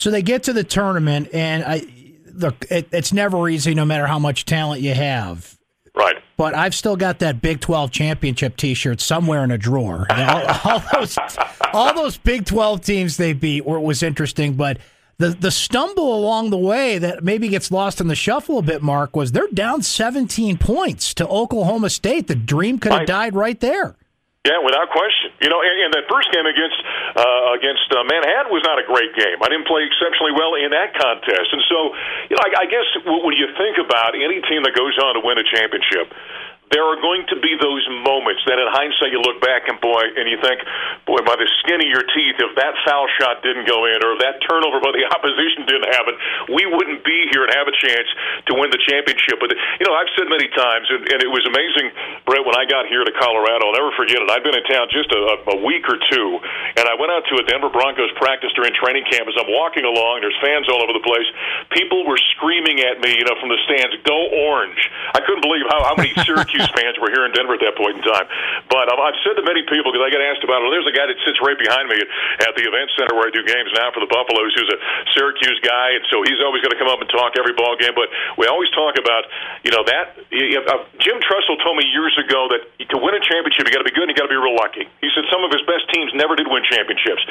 So 0.00 0.08
they 0.08 0.24
get 0.24 0.48
to 0.48 0.56
the 0.56 0.64
tournament, 0.64 1.28
and 1.36 1.62
I 1.62 1.84
look, 2.34 2.64
it, 2.70 2.88
it's 2.92 3.12
never 3.12 3.48
easy, 3.48 3.74
no 3.74 3.84
matter 3.84 4.06
how 4.06 4.18
much 4.18 4.44
talent 4.44 4.82
you 4.82 4.94
have. 4.94 5.58
Right. 5.94 6.16
But 6.36 6.54
I've 6.54 6.74
still 6.74 6.96
got 6.96 7.18
that 7.18 7.42
Big 7.42 7.60
12 7.60 7.90
championship 7.90 8.56
T-shirt 8.56 9.00
somewhere 9.00 9.44
in 9.44 9.50
a 9.50 9.58
drawer. 9.58 10.06
all, 10.10 10.46
all, 10.64 10.82
those, 10.92 11.18
all 11.72 11.94
those 11.94 12.16
Big 12.16 12.46
12 12.46 12.80
teams 12.82 13.16
they 13.16 13.32
beat 13.32 13.64
were, 13.64 13.78
was 13.78 14.02
interesting, 14.02 14.54
but 14.54 14.78
the 15.18 15.28
the 15.28 15.50
stumble 15.50 16.14
along 16.14 16.50
the 16.50 16.58
way 16.58 16.98
that 16.98 17.22
maybe 17.22 17.48
gets 17.48 17.70
lost 17.70 18.00
in 18.00 18.08
the 18.08 18.14
shuffle 18.14 18.58
a 18.58 18.62
bit, 18.62 18.82
Mark, 18.82 19.14
was 19.14 19.32
they're 19.32 19.46
down 19.52 19.82
17 19.82 20.58
points 20.58 21.14
to 21.14 21.28
Oklahoma 21.28 21.90
State. 21.90 22.26
The 22.26 22.34
dream 22.34 22.78
could 22.78 22.92
have 22.92 23.00
right. 23.00 23.06
died 23.06 23.34
right 23.34 23.60
there. 23.60 23.96
Yeah, 24.42 24.58
without 24.58 24.90
question. 24.90 25.30
You 25.38 25.54
know, 25.54 25.62
and, 25.62 25.86
and 25.86 25.94
that 25.94 26.10
first 26.10 26.26
game 26.34 26.42
against 26.42 26.74
uh, 27.14 27.54
against 27.54 27.86
uh, 27.94 28.02
Manhattan 28.02 28.50
was 28.50 28.66
not 28.66 28.74
a 28.74 28.82
great 28.82 29.14
game. 29.14 29.38
I 29.38 29.46
didn't 29.46 29.70
play 29.70 29.86
exceptionally 29.86 30.34
well 30.34 30.58
in 30.58 30.74
that 30.74 30.98
contest, 30.98 31.54
and 31.54 31.62
so 31.70 31.94
you 32.26 32.34
know, 32.34 32.42
I, 32.42 32.50
I 32.62 32.66
guess 32.66 32.82
when 33.06 33.38
you 33.38 33.46
think 33.54 33.78
about 33.78 34.18
any 34.18 34.42
team 34.50 34.66
that 34.66 34.74
goes 34.74 34.98
on 34.98 35.14
to 35.14 35.22
win 35.22 35.38
a 35.38 35.46
championship, 35.46 36.10
there 36.72 36.88
are 36.88 36.96
going 36.96 37.28
to 37.28 37.36
be 37.36 37.52
those 37.60 37.84
moments 38.00 38.40
that 38.48 38.56
in 38.56 38.64
hindsight 38.72 39.12
you 39.12 39.20
look 39.20 39.44
back 39.44 39.68
and 39.68 39.76
boy 39.84 40.00
and 40.16 40.24
you 40.24 40.40
think 40.40 40.56
boy 41.04 41.20
by 41.20 41.36
the 41.36 41.44
skin 41.60 41.84
of 41.84 41.88
your 41.92 42.02
teeth 42.16 42.40
if 42.40 42.56
that 42.56 42.72
foul 42.88 43.04
shot 43.20 43.44
didn't 43.44 43.68
go 43.68 43.84
in 43.84 44.00
or 44.00 44.16
if 44.16 44.20
that 44.24 44.40
turnover 44.48 44.80
by 44.80 44.88
the 44.96 45.04
opposition 45.14 45.68
didn't 45.68 45.92
happen 45.92 46.16
we 46.48 46.64
wouldn't 46.64 47.04
be 47.04 47.28
here 47.28 47.44
and 47.44 47.52
have 47.52 47.68
a 47.68 47.76
chance 47.76 48.08
to 48.48 48.56
win 48.56 48.72
the 48.72 48.80
championship. 48.88 49.36
But 49.36 49.52
you 49.52 49.84
know 49.84 49.92
I've 49.92 50.08
said 50.16 50.32
many 50.32 50.48
times 50.56 50.88
and, 50.88 51.04
and 51.12 51.20
it 51.20 51.28
was 51.28 51.44
amazing 51.44 51.92
Brett 52.24 52.42
when 52.42 52.56
I 52.56 52.64
got 52.64 52.88
here 52.88 53.04
to 53.04 53.12
Colorado 53.20 53.68
I'll 53.68 53.76
never 53.76 53.92
forget 53.92 54.24
it. 54.24 54.26
I'd 54.32 54.42
been 54.42 54.56
in 54.56 54.64
town 54.64 54.88
just 54.88 55.12
a, 55.12 55.20
a 55.52 55.58
week 55.60 55.84
or 55.92 56.00
two 56.08 56.40
and 56.80 56.88
I 56.88 56.96
went 56.96 57.12
out 57.12 57.28
to 57.28 57.36
a 57.36 57.44
Denver 57.44 57.68
Broncos 57.68 58.10
practice 58.16 58.50
during 58.56 58.72
training 58.72 59.04
camp 59.12 59.28
as 59.28 59.36
I'm 59.36 59.52
walking 59.52 59.84
along 59.84 60.24
there's 60.24 60.36
fans 60.40 60.72
all 60.72 60.80
over 60.80 60.96
the 60.96 61.04
place. 61.04 61.28
People 61.76 62.08
were 62.08 62.18
screaming 62.32 62.80
at 62.80 62.96
me 63.04 63.12
you 63.12 63.28
know 63.28 63.36
from 63.36 63.52
the 63.52 63.60
stands 63.68 63.92
go 64.08 64.16
orange. 64.48 64.80
I 65.12 65.20
couldn't 65.20 65.44
believe 65.44 65.68
how, 65.68 65.84
how 65.84 65.94
many 66.00 66.16
Syracuse 66.24 66.61
Syracuse 66.62 66.70
fans 66.78 66.96
were 67.02 67.10
here 67.10 67.26
in 67.26 67.32
Denver 67.34 67.58
at 67.58 67.62
that 67.66 67.74
point 67.74 67.98
in 67.98 68.02
time. 68.06 68.26
But 68.70 68.86
um, 68.90 68.98
I've 69.02 69.18
said 69.26 69.34
to 69.38 69.44
many 69.44 69.66
people 69.66 69.90
because 69.90 70.04
I 70.06 70.10
get 70.10 70.22
asked 70.22 70.44
about 70.46 70.62
it. 70.62 70.70
There's 70.70 70.86
a 70.86 70.94
guy 70.94 71.06
that 71.10 71.18
sits 71.26 71.38
right 71.42 71.58
behind 71.58 71.90
me 71.90 71.98
at 71.98 72.52
the 72.54 72.64
event 72.66 72.90
center 72.94 73.18
where 73.18 73.26
I 73.26 73.32
do 73.34 73.42
games 73.42 73.70
now 73.74 73.90
for 73.90 74.00
the 74.00 74.10
Buffaloes, 74.10 74.54
who's 74.54 74.70
a 74.70 74.78
Syracuse 75.14 75.58
guy, 75.66 75.98
and 75.98 76.04
so 76.10 76.22
he's 76.22 76.38
always 76.42 76.62
going 76.62 76.74
to 76.74 76.80
come 76.80 76.90
up 76.90 77.02
and 77.02 77.08
talk 77.10 77.34
every 77.34 77.54
ball 77.58 77.74
game. 77.78 77.94
But 77.98 78.10
we 78.38 78.46
always 78.46 78.70
talk 78.70 78.94
about, 78.98 79.26
you 79.66 79.72
know, 79.74 79.82
that 79.86 80.18
uh, 80.22 80.86
Jim 81.02 81.18
Tressel 81.22 81.58
told 81.62 81.76
me 81.78 81.86
years 81.90 82.14
ago 82.18 82.46
that 82.52 82.62
to 82.94 82.96
win 82.98 83.14
a 83.18 83.22
championship, 83.22 83.66
you 83.66 83.72
got 83.74 83.82
to 83.82 83.88
be 83.88 83.94
good 83.96 84.06
and 84.06 84.14
you 84.14 84.18
got 84.18 84.28
to 84.30 84.34
be 84.34 84.38
real 84.38 84.56
lucky. 84.56 84.86
He 85.02 85.08
said 85.14 85.26
some 85.32 85.42
of 85.42 85.50
his 85.50 85.62
best 85.66 85.88
teams 85.90 86.12
never 86.14 86.36
did 86.38 86.46
win 86.46 86.62
championships 86.68 87.24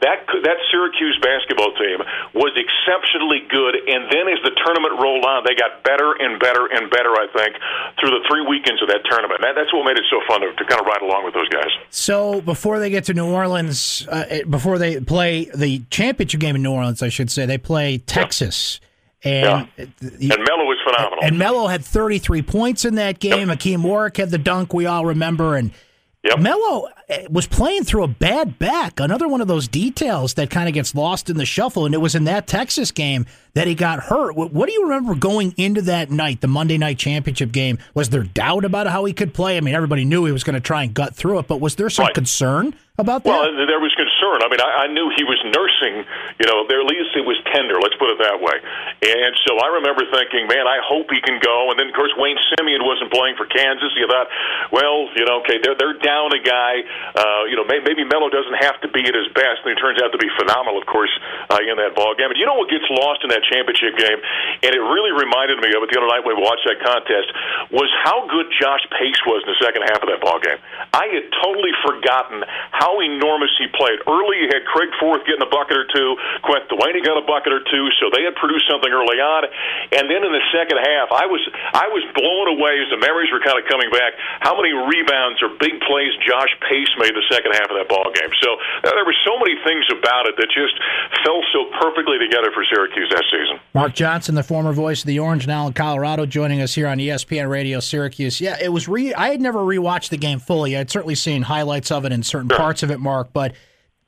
that 0.00 0.26
that 0.26 0.58
Syracuse 0.70 1.18
basketball 1.22 1.72
team 1.76 2.00
was 2.34 2.52
exceptionally 2.56 3.44
good, 3.48 3.76
and 3.76 4.08
then 4.08 4.28
as 4.28 4.40
the 4.42 4.52
tournament 4.64 5.00
rolled 5.00 5.24
on, 5.24 5.44
they 5.44 5.54
got 5.54 5.84
better 5.84 6.12
and 6.18 6.40
better 6.40 6.66
and 6.66 6.90
better. 6.90 7.12
I 7.12 7.26
think 7.32 7.56
through 8.00 8.10
the 8.10 8.24
three 8.28 8.44
weekends 8.46 8.82
of 8.82 8.88
that 8.88 9.04
tournament. 9.08 9.40
That, 9.42 9.54
that's 9.54 9.72
what 9.72 9.84
made 9.84 9.96
it 9.96 10.04
so 10.10 10.20
fun 10.26 10.40
to, 10.40 10.52
to, 10.52 10.64
kind 10.64 10.80
of 10.80 10.86
ride 10.86 11.02
along 11.02 11.24
with 11.24 11.34
those 11.34 11.48
guys. 11.48 11.70
So 11.90 12.40
before 12.40 12.78
they 12.78 12.90
get 12.90 13.04
to 13.04 13.14
New 13.14 13.28
Orleans, 13.30 14.06
uh, 14.08 14.40
before 14.48 14.78
they 14.78 15.00
play 15.00 15.50
the 15.54 15.82
championship 15.90 16.40
game 16.40 16.56
in 16.56 16.62
New 16.62 16.72
Orleans, 16.72 17.02
I 17.02 17.08
should 17.08 17.30
say 17.30 17.46
they 17.46 17.58
play 17.58 17.98
Texas. 17.98 18.80
Yeah. 18.80 18.86
And 19.26 19.68
yeah. 19.76 20.34
and 20.34 20.44
Melo 20.44 20.64
was 20.64 20.78
phenomenal. 20.84 21.18
And 21.22 21.38
Melo 21.38 21.66
had 21.66 21.84
33 21.84 22.42
points 22.42 22.84
in 22.84 22.94
that 22.94 23.18
game. 23.18 23.48
Yep. 23.48 23.58
Hakeem 23.58 23.82
Warrick 23.82 24.16
had 24.16 24.30
the 24.30 24.38
dunk 24.38 24.72
we 24.72 24.86
all 24.86 25.04
remember, 25.04 25.56
and 25.56 25.72
Yep. 26.22 26.38
Melo 26.38 26.88
eh, 27.08 27.26
was 27.30 27.46
playing 27.46 27.84
through 27.84 28.02
a 28.02 28.08
bad 28.08 28.58
back. 28.58 29.00
Another 29.00 29.26
one 29.26 29.40
of 29.40 29.48
those 29.48 29.68
details 29.68 30.34
that 30.34 30.50
kind 30.50 30.68
of 30.68 30.74
gets 30.74 30.94
lost 30.94 31.30
in 31.30 31.38
the 31.38 31.46
shuffle. 31.46 31.86
And 31.86 31.94
it 31.94 31.98
was 31.98 32.14
in 32.14 32.24
that 32.24 32.46
Texas 32.46 32.90
game 32.90 33.24
that 33.54 33.66
he 33.66 33.74
got 33.74 34.00
hurt. 34.00 34.36
What 34.36 34.66
do 34.66 34.72
you 34.72 34.82
remember 34.82 35.14
going 35.14 35.54
into 35.56 35.80
that 35.82 36.10
night, 36.10 36.42
the 36.42 36.46
Monday 36.46 36.76
night 36.76 36.98
championship 36.98 37.52
game? 37.52 37.78
Was 37.94 38.10
there 38.10 38.22
doubt 38.22 38.66
about 38.66 38.86
how 38.86 39.06
he 39.06 39.14
could 39.14 39.32
play? 39.32 39.56
I 39.56 39.60
mean, 39.60 39.74
everybody 39.74 40.04
knew 40.04 40.26
he 40.26 40.32
was 40.32 40.44
going 40.44 40.54
to 40.54 40.60
try 40.60 40.82
and 40.82 40.92
gut 40.92 41.14
through 41.14 41.38
it, 41.38 41.48
but 41.48 41.60
was 41.60 41.76
there 41.76 41.88
some 41.88 42.06
right. 42.06 42.14
concern 42.14 42.74
about 43.00 43.24
that? 43.24 43.32
Well, 43.32 43.66
there 43.66 43.80
was 43.80 43.92
concern. 43.96 44.44
I 44.44 44.48
mean, 44.48 44.60
I, 44.60 44.84
I 44.84 44.86
knew 44.92 45.10
he 45.16 45.24
was 45.24 45.40
nursing. 45.48 46.04
You 46.38 46.46
know, 46.46 46.64
at 46.68 46.86
least 46.86 47.16
it 47.16 47.24
was 47.24 47.40
tender. 47.50 47.80
Let's 47.80 47.96
put 47.96 48.12
it 48.12 48.18
that 48.20 48.38
way. 48.38 48.56
And 49.04 49.32
so 49.48 49.58
I 49.58 49.80
remember 49.80 50.04
thinking, 50.12 50.46
man, 50.46 50.68
I 50.68 50.78
hope 50.84 51.08
he 51.10 51.20
can 51.20 51.40
go. 51.40 51.72
And 51.72 51.76
then, 51.80 51.88
of 51.90 51.96
course, 51.96 52.12
Wayne 52.16 52.38
Simien 52.54 52.84
wasn't 52.84 53.10
playing 53.10 53.34
for 53.40 53.48
Kansas. 53.48 53.90
You 53.96 54.06
thought, 54.06 54.28
well, 54.70 55.08
you 55.16 55.24
know, 55.24 55.40
okay, 55.42 55.58
they're 55.58 55.76
they're 55.76 55.98
down 55.98 56.32
a 56.36 56.42
guy. 56.42 56.84
Uh, 57.16 57.48
you 57.48 57.56
know, 57.56 57.64
maybe, 57.64 57.82
maybe 57.84 58.02
Melo 58.04 58.28
doesn't 58.28 58.60
have 58.60 58.80
to 58.84 58.88
be 58.92 59.02
at 59.06 59.14
his 59.16 59.28
best, 59.32 59.64
and 59.64 59.72
he 59.72 59.76
turns 59.80 59.98
out 60.00 60.12
to 60.12 60.20
be 60.20 60.28
phenomenal, 60.36 60.78
of 60.78 60.86
course, 60.86 61.12
uh, 61.48 61.58
in 61.64 61.76
that 61.80 61.96
ball 61.96 62.14
game. 62.14 62.30
And 62.30 62.38
you 62.38 62.46
know 62.46 62.56
what 62.56 62.68
gets 62.68 62.86
lost 62.90 63.24
in 63.24 63.30
that 63.32 63.42
championship 63.48 63.96
game, 63.96 64.18
and 64.62 64.70
it 64.74 64.82
really 64.82 65.12
reminded 65.14 65.58
me 65.58 65.72
of 65.74 65.82
it 65.84 65.88
the 65.90 65.98
other 65.98 66.10
night 66.10 66.22
when 66.24 66.36
we 66.36 66.42
watched 66.42 66.66
that 66.68 66.78
contest, 66.82 67.28
was 67.72 67.90
how 68.04 68.26
good 68.28 68.46
Josh 68.60 68.84
Pace 68.94 69.20
was 69.26 69.42
in 69.46 69.54
the 69.54 69.60
second 69.62 69.86
half 69.88 70.02
of 70.02 70.08
that 70.10 70.20
ball 70.20 70.38
game. 70.40 70.58
I 70.92 71.06
had 71.10 71.26
totally 71.42 71.72
forgotten 71.86 72.44
how 72.70 72.89
enormous 72.98 73.54
he 73.54 73.70
played. 73.70 74.02
Early, 74.10 74.42
you 74.42 74.48
had 74.50 74.66
Craig 74.66 74.90
Forth 74.98 75.22
getting 75.22 75.46
a 75.46 75.50
bucket 75.50 75.78
or 75.78 75.86
two. 75.86 76.18
Kueth 76.42 76.66
Duany 76.66 77.04
got 77.06 77.14
a 77.14 77.26
bucket 77.26 77.54
or 77.54 77.62
two, 77.62 77.86
so 78.02 78.10
they 78.10 78.26
had 78.26 78.34
produced 78.34 78.66
something 78.66 78.90
early 78.90 79.22
on. 79.22 79.46
And 79.94 80.10
then 80.10 80.26
in 80.26 80.32
the 80.34 80.44
second 80.50 80.82
half, 80.82 81.14
I 81.14 81.30
was 81.30 81.42
I 81.54 81.86
was 81.94 82.02
blown 82.18 82.58
away 82.58 82.82
as 82.82 82.90
the 82.90 82.98
memories 82.98 83.30
were 83.30 83.44
kind 83.44 83.60
of 83.60 83.70
coming 83.70 83.94
back. 83.94 84.18
How 84.42 84.58
many 84.58 84.74
rebounds 84.74 85.38
or 85.44 85.54
big 85.60 85.78
plays 85.86 86.10
Josh 86.26 86.50
Pace 86.66 86.90
made 86.98 87.14
the 87.14 87.26
second 87.30 87.52
half 87.52 87.70
of 87.70 87.76
that 87.76 87.88
ball 87.88 88.08
game. 88.14 88.32
So 88.40 88.56
uh, 88.56 88.90
there 88.90 89.04
were 89.04 89.16
so 89.24 89.36
many 89.38 89.54
things 89.62 89.84
about 89.92 90.26
it 90.26 90.36
that 90.36 90.48
just 90.50 90.74
fell 91.24 91.42
so 91.52 91.68
perfectly 91.80 92.18
together 92.18 92.50
for 92.52 92.64
Syracuse 92.64 93.08
that 93.10 93.24
season. 93.30 93.60
Mark 93.74 93.94
Johnson, 93.94 94.34
the 94.34 94.42
former 94.42 94.72
voice 94.72 95.02
of 95.02 95.06
the 95.06 95.18
Orange, 95.18 95.46
now 95.46 95.66
in 95.66 95.72
Colorado, 95.72 96.26
joining 96.26 96.60
us 96.60 96.74
here 96.74 96.86
on 96.86 96.98
ESPN 96.98 97.48
Radio 97.48 97.80
Syracuse. 97.80 98.40
Yeah, 98.40 98.56
it 98.60 98.72
was. 98.72 98.88
Re- 98.88 99.14
I 99.14 99.30
had 99.30 99.40
never 99.40 99.60
rewatched 99.60 100.10
the 100.10 100.16
game 100.16 100.38
fully. 100.38 100.76
I'd 100.76 100.90
certainly 100.90 101.14
seen 101.14 101.42
highlights 101.42 101.90
of 101.90 102.04
it 102.04 102.12
in 102.12 102.22
certain 102.22 102.48
sure. 102.48 102.58
parts 102.58 102.79
of 102.82 102.90
it, 102.90 102.98
Mark, 103.00 103.32
but. 103.32 103.54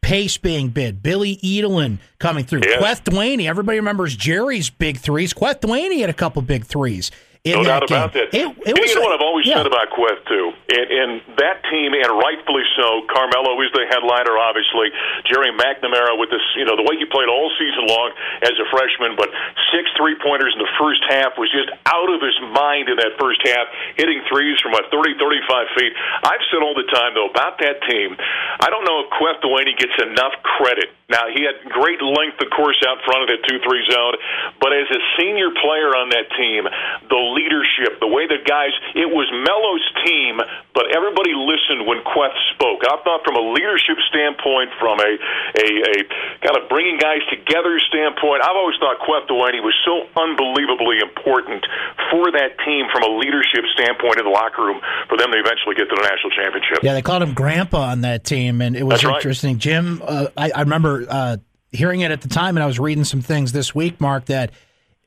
Pace 0.00 0.36
being 0.36 0.70
bid, 0.70 1.00
Billy 1.00 1.36
Edelin 1.44 1.98
coming 2.18 2.44
through, 2.44 2.62
yes. 2.64 2.82
Kueth 2.82 3.04
Duany. 3.04 3.48
Everybody 3.48 3.78
remembers 3.78 4.16
Gerry's 4.16 4.68
big 4.68 4.98
threes. 4.98 5.32
Kueth 5.32 5.60
Duany 5.60 6.00
had 6.00 6.10
a 6.10 6.12
couple 6.12 6.42
big 6.42 6.64
threes. 6.64 7.12
In 7.42 7.58
no 7.58 7.66
doubt 7.66 7.90
game. 7.90 7.98
about 7.98 8.14
that. 8.14 8.30
It, 8.30 8.38
it 8.38 8.70
you 8.70 8.94
know 8.94 9.02
what 9.02 9.18
I've 9.18 9.26
always 9.26 9.50
yeah. 9.50 9.58
said 9.58 9.66
about 9.66 9.90
Kueth 9.90 10.22
too, 10.30 10.54
and, 10.78 10.86
and 10.94 11.10
that 11.42 11.58
team, 11.74 11.90
and 11.90 12.06
rightfully 12.14 12.62
so. 12.78 13.02
Carmelo 13.10 13.58
is 13.66 13.74
the 13.74 13.82
headliner, 13.90 14.38
obviously. 14.38 14.94
Gerry 15.26 15.50
McNamara 15.50 16.14
with 16.22 16.30
this, 16.30 16.46
you 16.54 16.62
know, 16.62 16.78
the 16.78 16.86
way 16.86 16.94
he 16.94 17.06
played 17.10 17.26
all 17.26 17.50
season 17.58 17.90
long 17.90 18.14
as 18.46 18.54
a 18.62 18.66
freshman, 18.70 19.18
but 19.18 19.26
six 19.74 19.90
three 19.98 20.14
pointers 20.22 20.54
in 20.54 20.62
the 20.62 20.70
first 20.78 21.02
half 21.10 21.34
was 21.34 21.50
just 21.50 21.66
out 21.90 22.06
of 22.14 22.22
his 22.22 22.38
mind 22.54 22.86
in 22.86 22.94
that 23.02 23.18
first 23.18 23.42
half, 23.42 23.66
hitting 23.98 24.22
threes 24.30 24.62
from 24.62 24.78
what 24.78 24.86
30, 24.94 25.18
35 25.18 25.66
feet. 25.74 25.98
I've 26.22 26.46
said 26.46 26.62
all 26.62 26.78
the 26.78 26.86
time 26.94 27.18
though 27.18 27.26
about 27.26 27.58
that 27.58 27.82
team. 27.90 28.14
I 28.62 28.70
don't 28.70 28.86
know 28.86 29.02
if 29.02 29.10
Kueth 29.18 29.42
Duany 29.42 29.74
gets 29.74 29.98
enough 29.98 30.38
credit. 30.46 30.94
Now 31.10 31.26
he 31.26 31.42
had 31.42 31.58
great 31.74 31.98
length, 31.98 32.38
of 32.38 32.54
course, 32.54 32.78
out 32.86 33.02
front 33.02 33.26
of 33.26 33.28
that 33.34 33.42
two-three 33.50 33.82
zone, 33.90 34.14
but 34.62 34.70
as 34.70 34.86
a 34.94 35.00
senior 35.18 35.50
player 35.58 35.90
on 35.98 36.14
that 36.14 36.30
team, 36.38 36.70
the 37.10 37.31
leadership, 37.32 37.98
the 38.00 38.08
way 38.08 38.28
the 38.28 38.38
guys, 38.44 38.72
it 38.94 39.08
was 39.08 39.26
Melo's 39.32 39.86
team, 40.04 40.38
but 40.76 40.92
everybody 40.92 41.32
listened 41.32 41.88
when 41.88 42.04
Kueth 42.04 42.36
spoke. 42.54 42.84
I 42.84 43.00
thought 43.02 43.24
from 43.24 43.36
a 43.36 43.44
leadership 43.52 43.96
standpoint, 44.08 44.70
from 44.78 45.00
a 45.00 45.12
a, 45.56 45.66
a 45.66 45.96
kind 46.44 46.56
of 46.60 46.68
bringing 46.68 46.98
guys 47.00 47.24
together 47.32 47.80
standpoint, 47.88 48.44
I've 48.44 48.56
always 48.56 48.76
thought 48.78 49.00
Kueth 49.00 49.26
Duany 49.28 49.60
was 49.64 49.74
so 49.84 50.06
unbelievably 50.14 51.00
important 51.00 51.64
for 52.10 52.30
that 52.32 52.56
team 52.64 52.86
from 52.92 53.02
a 53.02 53.12
leadership 53.16 53.64
standpoint 53.74 54.18
in 54.18 54.24
the 54.24 54.34
locker 54.34 54.62
room 54.64 54.80
for 55.08 55.16
them 55.16 55.32
to 55.32 55.38
eventually 55.38 55.74
get 55.74 55.88
to 55.88 55.96
the 55.96 56.06
national 56.06 56.30
championship. 56.36 56.78
Yeah, 56.82 56.94
they 56.94 57.02
called 57.02 57.22
him 57.22 57.34
Grandpa 57.34 57.90
on 57.92 58.02
that 58.02 58.24
team, 58.24 58.60
and 58.60 58.76
it 58.76 58.82
was 58.84 59.00
That's 59.00 59.04
right. 59.04 59.16
interesting. 59.16 59.58
Jim, 59.58 60.02
uh, 60.04 60.26
I, 60.36 60.50
I 60.50 60.60
remember 60.60 61.06
uh, 61.08 61.36
hearing 61.70 62.00
it 62.00 62.10
at 62.10 62.20
the 62.20 62.28
time, 62.28 62.56
and 62.56 62.62
I 62.62 62.66
was 62.66 62.78
reading 62.78 63.04
some 63.04 63.20
things 63.20 63.52
this 63.52 63.74
week, 63.74 64.00
Mark, 64.00 64.26
that 64.26 64.50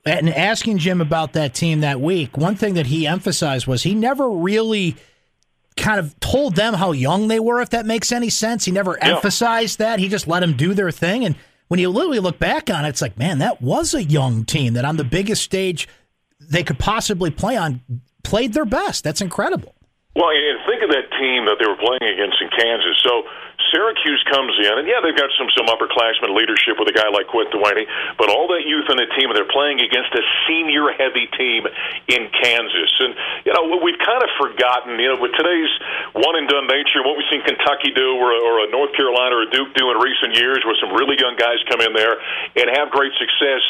and 0.06 0.30
asking 0.30 0.78
Jim 0.78 1.02
about 1.02 1.34
that 1.34 1.54
team 1.54 1.82
that 1.82 2.00
week. 2.00 2.38
One 2.38 2.56
thing 2.56 2.76
that 2.76 2.86
he 2.88 3.08
emphasized 3.08 3.65
was 3.68 3.84
he 3.84 3.96
never 3.96 4.30
really 4.30 4.96
kind 5.78 6.00
of 6.00 6.18
told 6.20 6.56
them 6.56 6.74
how 6.76 6.91
young 6.91 7.28
they 7.28 7.39
were, 7.39 7.60
if 7.62 7.72
that 7.72 7.86
makes 7.86 8.12
any 8.12 8.30
sense. 8.30 8.65
He 8.65 8.72
never 8.72 8.98
Yeah. 9.02 9.15
emphasized 9.15 9.80
that. 9.80 10.00
He 10.00 10.08
just 10.08 10.28
let 10.28 10.39
them 10.41 10.54
do 10.54 10.74
their 10.74 10.91
thing. 10.91 11.26
And 11.26 11.36
when 11.68 11.80
you 11.80 11.89
literally 11.89 12.20
look 12.20 12.39
back 12.39 12.70
on 12.70 12.86
it, 12.86 12.89
it's 12.89 13.02
like, 13.02 13.18
man, 13.18 13.39
that 13.39 13.62
was 13.62 13.94
a 13.94 14.04
young 14.04 14.46
team 14.46 14.74
that 14.76 14.86
on 14.86 14.98
the 14.98 15.04
biggest 15.04 15.41
stage 15.44 15.88
they 16.39 16.63
could 16.63 16.78
possibly 16.80 17.32
play 17.32 17.58
on 17.58 17.82
played 18.24 18.54
their 18.54 18.65
best. 18.65 19.04
That's 19.04 19.22
incredible. 19.22 19.74
Well, 20.15 20.30
and 20.30 20.60
think 20.65 20.84
of 20.84 20.89
that 20.91 21.12
team 21.20 21.46
that 21.46 21.58
they 21.60 21.68
were 21.68 21.76
playing 21.76 22.13
against 22.13 22.38
in 22.41 22.50
Kansas. 22.58 22.96
So 23.04 23.24
Syracuse 23.71 24.21
comes 24.30 24.54
in, 24.60 24.73
and 24.82 24.86
yeah, 24.88 25.01
they've 25.01 25.15
got 25.15 25.30
some 25.38 25.49
some 25.56 25.67
upperclassmen 25.69 26.34
leadership 26.36 26.78
with 26.78 26.89
a 26.89 26.95
guy 26.95 27.08
like 27.10 27.28
Kueth 27.30 27.49
Duany, 27.54 27.86
but 28.17 28.30
all 28.30 28.47
that 28.54 28.65
youth 28.65 28.89
on 28.89 28.97
the 28.97 29.10
team, 29.17 29.30
and 29.30 29.36
they're 29.38 29.49
playing 29.49 29.82
against 29.82 30.13
a 30.13 30.23
senior-heavy 30.47 31.28
team 31.38 31.67
in 32.12 32.30
Kansas. 32.30 32.91
And 32.99 33.13
you 33.45 33.51
know, 33.54 33.80
we've 33.82 33.99
kind 34.01 34.21
of 34.21 34.30
forgotten, 34.38 34.99
you 34.99 35.13
know, 35.13 35.19
with 35.21 35.34
today's 35.38 35.71
one-and-done 36.13 36.67
nature, 36.67 37.01
what 37.06 37.17
we've 37.17 37.30
seen 37.30 37.43
Kentucky 37.43 37.91
do, 37.93 38.17
or, 38.17 38.34
or 38.34 38.65
a 38.65 38.67
North 38.71 38.93
Carolina 38.93 39.36
or 39.36 39.43
a 39.45 39.51
Duke 39.51 39.73
do 39.73 39.91
in 39.91 39.97
recent 39.97 40.38
years, 40.38 40.62
where 40.65 40.78
some 40.82 40.93
really 40.93 41.17
young 41.19 41.36
guys 41.36 41.60
come 41.69 41.82
in 41.82 41.93
there 41.93 42.17
and 42.56 42.69
have 42.75 42.91
great 42.91 43.13
success 43.17 43.63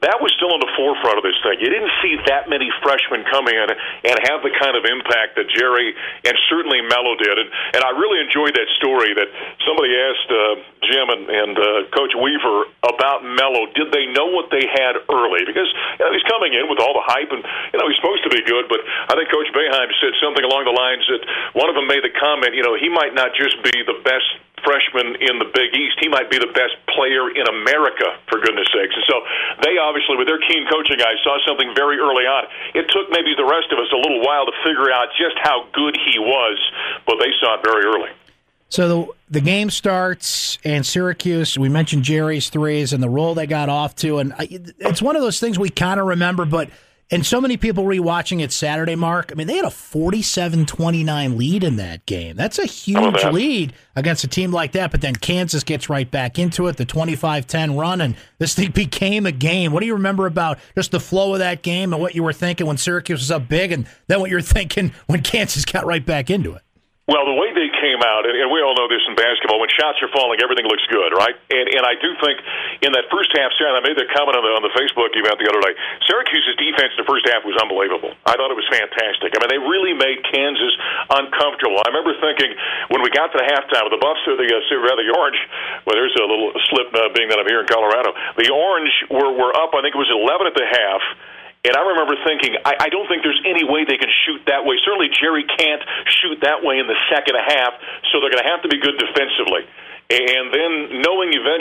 that 0.00 0.16
was 0.24 0.32
still 0.32 0.48
on 0.56 0.60
the 0.64 0.72
forefront 0.80 1.20
of 1.20 1.24
this 1.24 1.36
thing. 1.44 1.60
You 1.60 1.68
didn't 1.68 1.92
see 2.00 2.16
that 2.32 2.48
many 2.48 2.72
freshmen 2.80 3.20
come 3.28 3.52
in 3.52 3.68
and 3.68 4.16
have 4.32 4.40
the 4.40 4.48
kind 4.56 4.72
of 4.72 4.88
impact 4.88 5.36
that 5.36 5.44
Gerry 5.52 5.92
and 6.24 6.34
certainly 6.48 6.80
Melo 6.80 7.20
did. 7.20 7.36
And, 7.36 7.48
and 7.76 7.80
I 7.84 7.92
really 8.00 8.24
enjoyed 8.24 8.56
that 8.56 8.68
story 8.80 9.12
that 9.12 9.28
somebody 9.68 9.92
asked 9.92 10.30
uh, 10.32 10.40
Jim 10.88 11.06
and, 11.12 11.24
and 11.28 11.54
uh, 11.60 11.68
Coach 11.92 12.16
Weaver 12.16 12.72
about 12.80 13.28
Melo. 13.28 13.68
Did 13.76 13.92
they 13.92 14.08
know 14.08 14.32
what 14.32 14.48
they 14.48 14.64
had 14.64 14.96
early? 15.12 15.44
Because 15.44 15.68
you 15.68 16.02
know, 16.08 16.12
he's 16.16 16.24
coming 16.32 16.56
in 16.56 16.64
with 16.72 16.80
all 16.80 16.96
the 16.96 17.04
hype, 17.04 17.28
and 17.28 17.44
you 17.72 17.76
know 17.76 17.84
he's 17.84 18.00
supposed 18.00 18.24
to 18.24 18.32
be 18.32 18.40
good. 18.40 18.72
But 18.72 18.80
I 18.80 19.12
think 19.20 19.28
Coach 19.28 19.52
Boeheim 19.52 19.88
said 20.00 20.16
something 20.24 20.44
along 20.44 20.64
the 20.64 20.72
lines 20.72 21.04
that 21.12 21.22
one 21.52 21.68
of 21.68 21.76
them 21.76 21.84
made 21.84 22.00
the 22.00 22.14
comment, 22.16 22.56
you 22.56 22.64
know, 22.64 22.72
he 22.72 22.88
might 22.88 23.12
not 23.12 23.36
just 23.36 23.60
be 23.60 23.84
the 23.84 24.00
best 24.00 24.28
freshman 24.64 25.16
in 25.20 25.38
the 25.38 25.48
Big 25.52 25.72
East. 25.76 25.98
He 26.00 26.08
might 26.08 26.30
be 26.30 26.38
the 26.38 26.52
best 26.52 26.76
player 26.88 27.30
in 27.30 27.46
America, 27.48 28.16
for 28.28 28.38
goodness 28.40 28.68
sakes. 28.72 28.94
And 28.94 29.06
so 29.08 29.16
they 29.62 29.78
obviously, 29.78 30.16
with 30.16 30.28
their 30.28 30.40
keen 30.40 30.66
coaching 30.70 31.00
eyes, 31.00 31.18
saw 31.24 31.38
something 31.46 31.72
very 31.74 31.98
early 31.98 32.24
on. 32.24 32.44
It 32.74 32.88
took 32.88 33.10
maybe 33.10 33.34
the 33.36 33.46
rest 33.46 33.72
of 33.72 33.78
us 33.78 33.90
a 33.92 34.00
little 34.00 34.20
while 34.24 34.46
to 34.46 34.54
figure 34.64 34.90
out 34.92 35.08
just 35.18 35.36
how 35.42 35.66
good 35.72 35.96
he 35.96 36.18
was, 36.18 36.58
but 37.06 37.16
they 37.18 37.30
saw 37.40 37.58
it 37.58 37.64
very 37.64 37.84
early. 37.84 38.10
So 38.70 38.88
the, 38.88 39.12
the 39.28 39.40
game 39.40 39.68
starts, 39.68 40.58
and 40.64 40.86
Syracuse. 40.86 41.58
We 41.58 41.68
mentioned 41.68 42.04
Gerry's 42.04 42.50
threes 42.50 42.92
and 42.92 43.02
the 43.02 43.10
role 43.10 43.34
they 43.34 43.48
got 43.48 43.68
off 43.68 43.96
to, 43.96 44.18
and 44.18 44.32
it's 44.38 45.02
one 45.02 45.16
of 45.16 45.22
those 45.22 45.40
things 45.40 45.58
we 45.58 45.70
kind 45.70 45.98
of 45.98 46.06
remember. 46.06 46.44
But 46.44 46.70
and 47.10 47.26
so 47.26 47.40
many 47.40 47.56
people 47.56 47.84
rewatching 47.84 48.40
it 48.40 48.52
Saturday, 48.52 48.94
Mark. 48.94 49.32
I 49.32 49.34
mean, 49.34 49.48
they 49.48 49.56
had 49.56 49.64
a 49.64 49.68
47-29 49.68 51.36
lead 51.36 51.64
in 51.64 51.76
that 51.76 52.06
game. 52.06 52.36
That's 52.36 52.58
a 52.58 52.62
oh, 52.62 52.66
huge 52.66 53.22
that? 53.22 53.34
lead 53.34 53.72
against 53.96 54.22
a 54.22 54.28
team 54.28 54.52
like 54.52 54.72
that. 54.72 54.92
But 54.92 55.00
then 55.00 55.16
Kansas 55.16 55.64
gets 55.64 55.88
right 55.90 56.08
back 56.08 56.38
into 56.38 56.68
it, 56.68 56.76
the 56.76 56.86
25-10 56.86 57.78
run, 57.78 58.00
and 58.00 58.14
this 58.38 58.54
thing 58.54 58.70
became 58.74 59.26
a 59.26 59.32
game. 59.32 59.72
What 59.72 59.80
do 59.80 59.86
you 59.86 59.94
remember 59.94 60.26
about 60.26 60.58
just 60.76 60.92
the 60.92 61.00
flow 61.00 61.32
of 61.32 61.40
that 61.40 61.62
game 61.62 61.92
and 61.92 62.00
what 62.00 62.14
you 62.14 62.22
were 62.22 62.32
thinking 62.32 62.66
when 62.66 62.76
Syracuse 62.76 63.20
was 63.20 63.30
up 63.30 63.48
big, 63.48 63.72
and 63.72 63.86
then 64.06 64.20
what 64.20 64.30
you're 64.30 64.40
thinking 64.40 64.92
when 65.06 65.22
Kansas 65.22 65.64
got 65.64 65.84
right 65.84 66.04
back 66.04 66.30
into 66.30 66.54
it? 66.54 66.62
Well, 67.10 67.26
the 67.26 67.34
way 67.34 67.50
they 67.50 67.66
came 67.82 67.98
out, 68.06 68.22
and, 68.22 68.38
and 68.38 68.54
we 68.54 68.62
all 68.62 68.78
know 68.78 68.86
this 68.86 69.02
in 69.10 69.18
basketball, 69.18 69.58
when 69.58 69.66
shots 69.74 69.98
are 69.98 70.06
falling, 70.14 70.38
everything 70.46 70.70
looks 70.70 70.86
good, 70.86 71.10
right? 71.10 71.34
And 71.50 71.66
and 71.66 71.82
I 71.82 71.98
do 71.98 72.14
think 72.22 72.38
in 72.86 72.94
that 72.94 73.10
first 73.10 73.34
half, 73.34 73.50
Sarah, 73.58 73.74
and 73.74 73.82
I 73.82 73.84
made 73.84 73.98
that 73.98 74.06
comment 74.14 74.38
on 74.38 74.46
the 74.46 74.52
on 74.54 74.62
the 74.62 74.70
Facebook 74.78 75.10
event 75.18 75.34
the 75.42 75.50
other 75.50 75.58
day. 75.58 75.74
Syracuse's 76.06 76.54
defense 76.54 76.94
in 76.94 77.02
the 77.02 77.10
first 77.10 77.26
half 77.26 77.42
was 77.42 77.58
unbelievable. 77.58 78.14
I 78.30 78.38
thought 78.38 78.54
it 78.54 78.58
was 78.58 78.70
fantastic. 78.70 79.34
I 79.34 79.42
mean, 79.42 79.50
they 79.50 79.58
really 79.58 79.90
made 79.90 80.22
Kansas 80.30 80.70
uncomfortable. 81.10 81.82
I 81.82 81.90
remember 81.90 82.14
thinking 82.22 82.54
when 82.94 83.02
we 83.02 83.10
got 83.10 83.34
to 83.34 83.42
the 83.42 83.48
halftime, 83.58 83.90
the 83.90 83.98
Buffs, 83.98 84.22
the 84.30 84.46
uh, 84.46 84.78
rather 84.78 85.02
the 85.02 85.10
Orange. 85.10 85.40
Well, 85.90 85.98
there's 85.98 86.14
a 86.14 86.22
little 86.22 86.54
slip 86.70 86.94
uh, 86.94 87.10
being 87.10 87.26
that 87.34 87.42
I'm 87.42 87.50
here 87.50 87.58
in 87.58 87.66
Colorado. 87.66 88.14
The 88.38 88.54
Orange 88.54 88.94
were 89.10 89.34
were 89.34 89.50
up. 89.58 89.74
I 89.74 89.82
think 89.82 89.98
it 89.98 90.00
was 90.00 90.14
11 90.14 90.46
at 90.46 90.54
the 90.54 90.62
half. 90.62 91.02
And 91.60 91.76
I 91.76 91.82
remember 91.92 92.16
thinking, 92.24 92.56
I, 92.64 92.86
I 92.86 92.88
don't 92.88 93.04
think 93.04 93.20
there's 93.20 93.40
any 93.44 93.68
way 93.68 93.84
they 93.84 94.00
can 94.00 94.08
shoot 94.24 94.40
that 94.48 94.64
way. 94.64 94.80
Certainly, 94.80 95.12
Gerry 95.12 95.44
can't 95.44 95.82
shoot 96.08 96.40
that 96.40 96.64
way 96.64 96.80
in 96.80 96.88
the 96.88 96.96
second 97.12 97.36
half, 97.36 97.76
so 98.08 98.20
they're 98.20 98.32
going 98.32 98.44
to 98.44 98.50
have 98.50 98.64
to 98.64 98.70
be 98.72 98.80
good 98.80 98.96
defensively. 98.96 99.68
And 100.08 100.39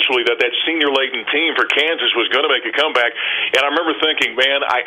eventually 0.10 0.26
that 0.26 0.42
that 0.42 0.54
senior 0.66 0.90
laden 0.90 1.22
team 1.30 1.54
for 1.54 1.70
Kansas 1.70 2.10
was 2.18 2.26
going 2.34 2.46
to 2.46 2.52
make 2.52 2.66
a 2.66 2.74
comeback, 2.74 3.14
and 3.54 3.62
I 3.62 3.70
remember 3.70 3.94
thinking, 4.02 4.34
man, 4.34 4.66
I 4.66 4.82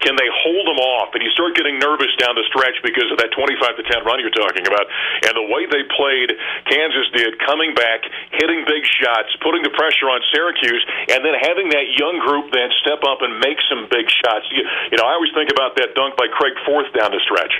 can 0.00 0.16
they 0.16 0.28
hold 0.32 0.64
them 0.66 0.80
off? 0.80 1.12
And 1.12 1.20
you 1.20 1.30
start 1.36 1.54
getting 1.54 1.78
nervous 1.78 2.10
down 2.16 2.34
the 2.34 2.44
stretch 2.48 2.80
because 2.80 3.12
of 3.12 3.20
that 3.20 3.32
25 3.36 3.76
to 3.76 3.84
10 3.84 4.04
run 4.08 4.20
you're 4.20 4.34
talking 4.34 4.64
about, 4.64 4.88
and 5.28 5.32
the 5.36 5.46
way 5.52 5.68
they 5.68 5.84
played, 5.92 6.32
Kansas 6.64 7.06
did, 7.12 7.36
coming 7.44 7.76
back, 7.76 8.08
hitting 8.32 8.64
big 8.64 8.84
shots, 8.88 9.28
putting 9.44 9.62
the 9.62 9.72
pressure 9.76 10.08
on 10.08 10.24
Syracuse, 10.32 10.84
and 11.12 11.20
then 11.20 11.36
having 11.44 11.68
that 11.76 11.86
young 12.00 12.16
group 12.24 12.48
then 12.52 12.72
step 12.80 13.04
up 13.04 13.20
and 13.20 13.36
make 13.44 13.60
some 13.68 13.86
big 13.92 14.08
shots. 14.08 14.48
You, 14.50 14.64
you 14.92 14.96
know, 14.96 15.04
I 15.04 15.20
always 15.20 15.32
think 15.36 15.52
about 15.52 15.76
that 15.76 15.92
dunk 15.94 16.16
by 16.16 16.32
Craig 16.32 16.56
Forth 16.64 16.88
down 16.96 17.12
the 17.12 17.20
stretch. 17.28 17.52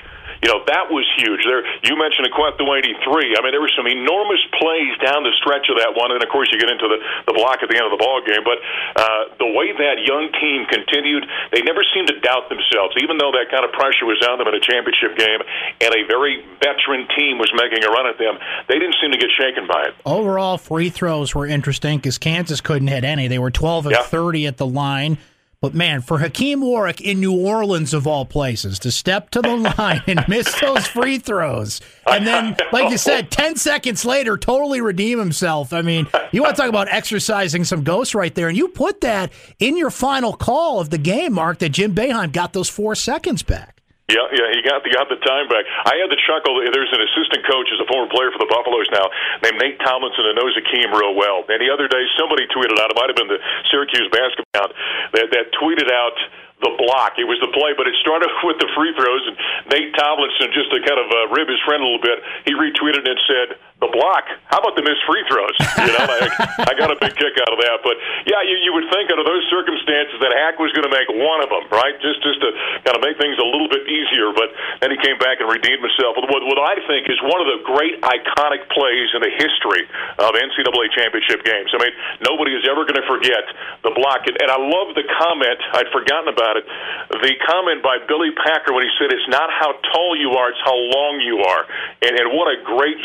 You 0.42 0.50
know, 0.50 0.60
that 0.66 0.90
was 0.90 1.06
huge. 1.22 1.46
There, 1.46 1.62
you 1.86 1.94
mentioned 1.94 2.26
a 2.26 2.32
Kueth 2.34 2.58
Duany 2.58 2.90
three. 3.06 3.38
I 3.38 3.40
mean, 3.46 3.54
there 3.54 3.62
were 3.62 3.70
some 3.78 3.86
enormous 3.86 4.42
plays 4.58 4.90
down 4.98 5.22
the 5.22 5.30
stretch 5.38 5.70
of 5.70 5.78
that 5.78 5.94
one, 5.94 6.10
and 6.10 6.18
of 6.18 6.28
course, 6.34 6.50
you 6.50 6.58
get 6.58 6.66
into 6.68 6.90
the, 6.90 6.98
the 7.30 7.34
block 7.38 7.62
at 7.62 7.70
the 7.70 7.78
end 7.78 7.86
of 7.86 7.94
the 7.94 8.02
ball 8.02 8.18
game. 8.26 8.42
But 8.42 8.58
uh, 8.98 9.38
the 9.38 9.46
way 9.54 9.70
that 9.70 10.02
young 10.02 10.34
team 10.42 10.66
continued, 10.66 11.30
they 11.54 11.62
never 11.62 11.86
seemed 11.94 12.10
to 12.10 12.18
doubt 12.18 12.50
themselves, 12.50 12.98
even 12.98 13.22
though 13.22 13.30
that 13.38 13.54
kind 13.54 13.62
of 13.62 13.70
pressure 13.70 14.02
was 14.02 14.18
on 14.26 14.42
them 14.42 14.50
in 14.50 14.54
a 14.58 14.62
championship 14.62 15.14
game, 15.14 15.38
and 15.78 15.90
a 15.94 16.02
very 16.10 16.42
veteran 16.58 17.06
team 17.14 17.38
was 17.38 17.54
making 17.54 17.86
a 17.86 17.90
run 17.94 18.10
at 18.10 18.18
them. 18.18 18.34
They 18.66 18.82
didn't 18.82 18.98
seem 18.98 19.14
to 19.14 19.18
get 19.22 19.30
shaken 19.38 19.70
by 19.70 19.90
it. 19.90 19.94
Overall, 20.04 20.58
free 20.58 20.90
throws 20.90 21.34
were 21.34 21.46
interesting 21.46 21.98
because 22.02 22.18
Kansas 22.18 22.60
couldn't 22.60 22.88
hit 22.90 23.04
any. 23.04 23.28
They 23.30 23.38
were 23.38 23.50
12 23.54 23.86
of 23.86 23.92
Yeah. 23.92 24.02
30 24.02 24.46
at 24.46 24.56
the 24.58 24.66
line. 24.66 25.18
But 25.62 25.74
man, 25.74 26.00
for 26.00 26.18
Hakeem 26.18 26.60
Warrick 26.60 27.00
in 27.00 27.20
New 27.20 27.32
Orleans 27.32 27.94
of 27.94 28.04
all 28.04 28.24
places 28.24 28.80
to 28.80 28.90
step 28.90 29.30
to 29.30 29.40
the 29.40 29.56
line 29.78 30.02
and 30.08 30.24
miss 30.26 30.52
those 30.60 30.88
free 30.88 31.18
throws, 31.18 31.80
and 32.04 32.26
then, 32.26 32.56
like 32.72 32.90
you 32.90 32.98
said, 32.98 33.30
ten 33.30 33.54
seconds 33.54 34.04
later, 34.04 34.36
totally 34.36 34.80
redeem 34.80 35.20
himself. 35.20 35.72
I 35.72 35.82
mean, 35.82 36.08
you 36.32 36.42
want 36.42 36.56
to 36.56 36.60
talk 36.62 36.68
about 36.68 36.88
exercising 36.88 37.62
some 37.62 37.84
ghosts 37.84 38.12
right 38.12 38.34
there, 38.34 38.48
and 38.48 38.56
you 38.56 38.68
put 38.68 39.02
that 39.02 39.32
in 39.60 39.76
your 39.76 39.90
final 39.90 40.32
call 40.32 40.80
of 40.80 40.90
the 40.90 40.98
game, 40.98 41.34
Mark. 41.34 41.60
That 41.60 41.68
Jim 41.68 41.94
Boeheim 41.94 42.32
got 42.32 42.52
those 42.52 42.68
four 42.68 42.96
seconds 42.96 43.44
back. 43.44 43.71
Yeah, 44.12 44.28
yeah, 44.28 44.48
he 44.52 44.60
got 44.60 44.84
the 44.84 44.92
got 44.92 45.08
the 45.08 45.16
time 45.24 45.48
back. 45.48 45.64
I 45.88 45.96
had 45.96 46.12
the 46.12 46.20
chuckle. 46.28 46.60
There's 46.60 46.92
an 46.92 47.00
assistant 47.00 47.48
coach, 47.48 47.68
as 47.72 47.80
a 47.80 47.88
former 47.88 48.12
player 48.12 48.28
for 48.28 48.44
the 48.44 48.50
Buffaloes 48.52 48.84
now, 48.92 49.08
named 49.40 49.56
Nate 49.56 49.80
Tomlinson, 49.80 50.28
and 50.28 50.36
knows 50.36 50.52
Hakeem 50.52 50.92
real 50.92 51.16
well. 51.16 51.48
And 51.48 51.56
the 51.56 51.72
other 51.72 51.88
day, 51.88 52.04
somebody 52.20 52.44
tweeted 52.52 52.76
out. 52.76 52.92
It 52.92 52.96
might 53.00 53.08
have 53.08 53.16
been 53.16 53.32
the 53.32 53.40
Syracuse 53.72 54.12
basketball 54.12 54.52
account 54.52 54.72
that 55.16 55.32
that 55.32 55.46
tweeted 55.56 55.88
out 55.88 56.16
the 56.62 56.72
block. 56.78 57.18
It 57.18 57.26
was 57.26 57.42
the 57.42 57.50
play, 57.50 57.74
but 57.74 57.90
it 57.90 57.96
started 58.00 58.30
with 58.46 58.60
the 58.62 58.70
free 58.78 58.94
throws. 58.94 59.24
And 59.26 59.36
Nate 59.72 59.92
Tomlinson, 59.98 60.54
just 60.54 60.70
to 60.70 60.78
kind 60.84 61.00
of 61.00 61.08
uh, 61.10 61.32
rib 61.34 61.50
his 61.50 61.58
friend 61.66 61.82
a 61.82 61.86
little 61.86 62.04
bit, 62.04 62.22
he 62.46 62.54
retweeted 62.54 63.02
and 63.02 63.18
said, 63.26 63.48
the 63.82 63.90
block. 63.90 64.24
How 64.46 64.62
about 64.62 64.78
the 64.78 64.86
missed 64.86 65.02
free 65.04 65.26
throws? 65.26 65.58
You 65.82 65.90
know, 65.90 66.06
I, 66.06 66.30
I 66.70 66.72
got 66.78 66.94
a 66.94 66.98
big 67.02 67.18
kick 67.18 67.34
out 67.42 67.50
of 67.50 67.58
that. 67.58 67.82
But 67.82 67.98
yeah, 68.30 68.38
you, 68.46 68.54
you 68.62 68.70
would 68.78 68.86
think 68.94 69.10
under 69.10 69.26
those 69.26 69.42
circumstances 69.50 70.22
that 70.22 70.30
Hack 70.30 70.62
was 70.62 70.70
going 70.70 70.86
to 70.86 70.94
make 70.94 71.10
one 71.10 71.42
of 71.42 71.50
them, 71.50 71.66
right? 71.74 71.98
Just 71.98 72.22
just 72.22 72.38
to 72.38 72.54
kind 72.86 72.94
of 72.94 73.02
make 73.02 73.18
things 73.18 73.34
a 73.42 73.46
little 73.46 73.66
bit 73.66 73.82
easier. 73.90 74.30
But 74.30 74.54
then 74.78 74.94
he 74.94 74.98
came 75.02 75.18
back 75.18 75.42
and 75.42 75.50
redeemed 75.50 75.82
himself 75.82 76.14
with 76.14 76.30
what, 76.30 76.46
what 76.46 76.62
I 76.62 76.78
think 76.86 77.10
is 77.10 77.18
one 77.26 77.42
of 77.42 77.48
the 77.50 77.58
great 77.66 77.98
iconic 78.06 78.70
plays 78.70 79.10
in 79.18 79.20
the 79.26 79.32
history 79.34 79.90
of 80.22 80.30
NCAA 80.38 80.86
championship 80.94 81.42
games. 81.42 81.74
I 81.74 81.82
mean, 81.82 81.94
nobody 82.22 82.54
is 82.54 82.62
ever 82.70 82.86
going 82.86 83.02
to 83.02 83.08
forget 83.10 83.42
the 83.82 83.90
block. 83.98 84.30
And, 84.30 84.38
and 84.38 84.48
I 84.48 84.58
love 84.62 84.94
the 84.94 85.06
comment. 85.18 85.58
I'd 85.74 85.90
forgotten 85.90 86.30
about 86.30 86.62
it. 86.62 86.64
The 87.10 87.34
comment 87.50 87.82
by 87.82 87.98
Billy 88.06 88.30
Packer 88.38 88.70
when 88.70 88.86
he 88.86 88.92
said, 89.02 89.10
"It's 89.10 89.26
not 89.26 89.50
how 89.50 89.74
tall 89.90 90.14
you 90.14 90.38
are, 90.38 90.54
it's 90.54 90.62
how 90.62 90.78
long 90.78 91.18
you 91.18 91.42
are." 91.42 91.66
And, 92.06 92.14
and 92.14 92.30
what 92.36 92.46
a 92.46 92.62
great 92.62 92.98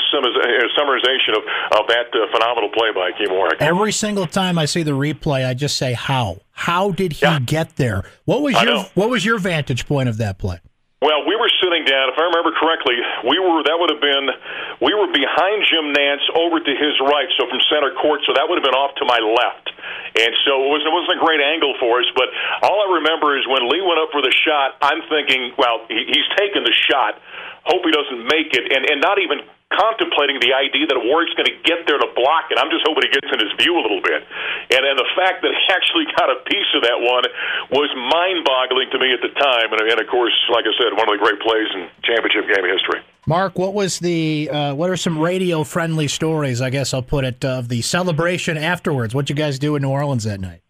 summarization 0.77 1.37
of, 1.37 1.43
of 1.79 1.87
that 1.87 2.07
uh, 2.13 2.31
phenomenal 2.31 2.69
play 2.69 2.91
by 2.93 3.11
Hakeem 3.11 3.33
Warrick. 3.35 3.61
Every 3.61 3.91
single 3.91 4.27
time 4.27 4.57
I 4.57 4.65
see 4.65 4.83
the 4.83 4.91
replay, 4.91 5.47
I 5.47 5.53
just 5.53 5.77
say, 5.77 5.93
"How? 5.93 6.41
How 6.51 6.91
did 6.91 7.13
he 7.13 7.25
yeah. 7.25 7.39
get 7.39 7.75
there? 7.75 8.03
What 8.25 8.41
was 8.41 8.61
your 8.61 8.83
What 8.95 9.09
was 9.09 9.25
your 9.25 9.39
vantage 9.39 9.87
point 9.87 10.09
of 10.09 10.17
that 10.17 10.37
play?" 10.37 10.59
Well, 10.97 11.29
we 11.29 11.37
were 11.37 11.49
sitting 11.61 11.85
down. 11.85 12.09
If 12.09 12.17
I 12.17 12.25
remember 12.25 12.57
correctly, 12.57 12.97
we 13.29 13.37
were 13.37 13.61
that 13.61 13.77
would 13.77 13.93
have 13.93 14.01
been 14.01 14.33
we 14.81 14.97
were 14.97 15.05
behind 15.13 15.61
Jim 15.69 15.93
Nantz 15.93 16.25
over 16.33 16.57
to 16.57 16.73
his 16.73 16.97
right, 17.05 17.29
so 17.37 17.45
from 17.45 17.61
center 17.69 17.93
court. 18.01 18.25
So 18.25 18.33
that 18.33 18.49
would 18.49 18.57
have 18.57 18.65
been 18.65 18.73
off 18.73 18.97
to 18.97 19.05
my 19.05 19.21
left, 19.21 19.69
and 20.17 20.33
so 20.41 20.57
it 20.57 20.69
wasn't 20.73 20.89
it 20.89 20.95
wasn't 20.97 21.13
a 21.17 21.21
great 21.21 21.37
angle 21.37 21.77
for 21.77 22.01
us. 22.01 22.09
But 22.17 22.33
all 22.65 22.81
I 22.81 22.97
remember 22.97 23.37
is 23.37 23.45
when 23.45 23.69
Lee 23.69 23.85
went 23.85 24.01
up 24.01 24.09
for 24.09 24.25
the 24.25 24.33
shot, 24.41 24.81
I'm 24.81 25.05
thinking, 25.05 25.53
well, 25.53 25.85
he, 25.85 26.01
he's 26.01 26.25
taken 26.33 26.65
the 26.65 26.73
shot. 26.73 27.21
Hope 27.69 27.85
he 27.85 27.93
doesn't 27.93 28.25
make 28.25 28.57
it, 28.57 28.65
and 28.73 28.89
and 28.89 28.97
not 28.97 29.21
even 29.21 29.45
contemplating 29.73 30.39
the 30.39 30.55
idea 30.55 30.87
that 30.87 30.95
Warrick's 30.95 31.35
going 31.35 31.51
to 31.51 31.59
get 31.67 31.83
there 31.87 31.99
to 31.99 32.09
block 32.15 32.47
it. 32.51 32.55
I'm 32.55 32.71
just 32.71 32.87
hoping 32.87 33.03
he 33.03 33.11
gets 33.11 33.27
in 33.27 33.39
his 33.43 33.51
view 33.59 33.75
a 33.75 33.83
little 33.83 33.99
bit. 33.99 34.23
And 34.71 34.83
and 34.87 34.95
the 34.95 35.09
fact 35.15 35.43
that 35.43 35.51
he 35.51 35.63
actually 35.75 36.07
got 36.15 36.31
a 36.31 36.39
piece 36.47 36.71
of 36.75 36.87
that 36.87 36.99
one 37.03 37.27
was 37.75 37.91
mind-boggling 37.95 38.89
to 38.95 38.99
me 38.99 39.11
at 39.11 39.19
the 39.19 39.31
time. 39.35 39.75
And, 39.75 39.81
and 39.83 39.99
of 39.99 40.07
course, 40.07 40.35
like 40.51 40.63
I 40.63 40.73
said, 40.79 40.95
one 40.95 41.11
of 41.11 41.19
the 41.19 41.23
great 41.23 41.39
plays 41.43 41.67
in 41.75 41.91
championship 42.07 42.47
game 42.47 42.63
history. 42.63 43.03
Mark, 43.27 43.59
what 43.59 43.73
was 43.73 43.99
the 43.99 44.49
uh, 44.49 44.73
what 44.73 44.89
are 44.89 44.95
some 44.95 45.19
radio 45.19 45.63
friendly 45.63 46.07
stories? 46.07 46.61
I 46.61 46.69
guess 46.69 46.93
I'll 46.93 47.03
put 47.03 47.25
it 47.25 47.43
of 47.43 47.67
the 47.67 47.81
celebration 47.83 48.55
afterwards. 48.55 49.13
What 49.13 49.27
you 49.29 49.35
guys 49.35 49.59
do 49.59 49.75
in 49.75 49.81
New 49.83 49.91
Orleans 49.91 50.23
that 50.23 50.39
night? 50.39 50.61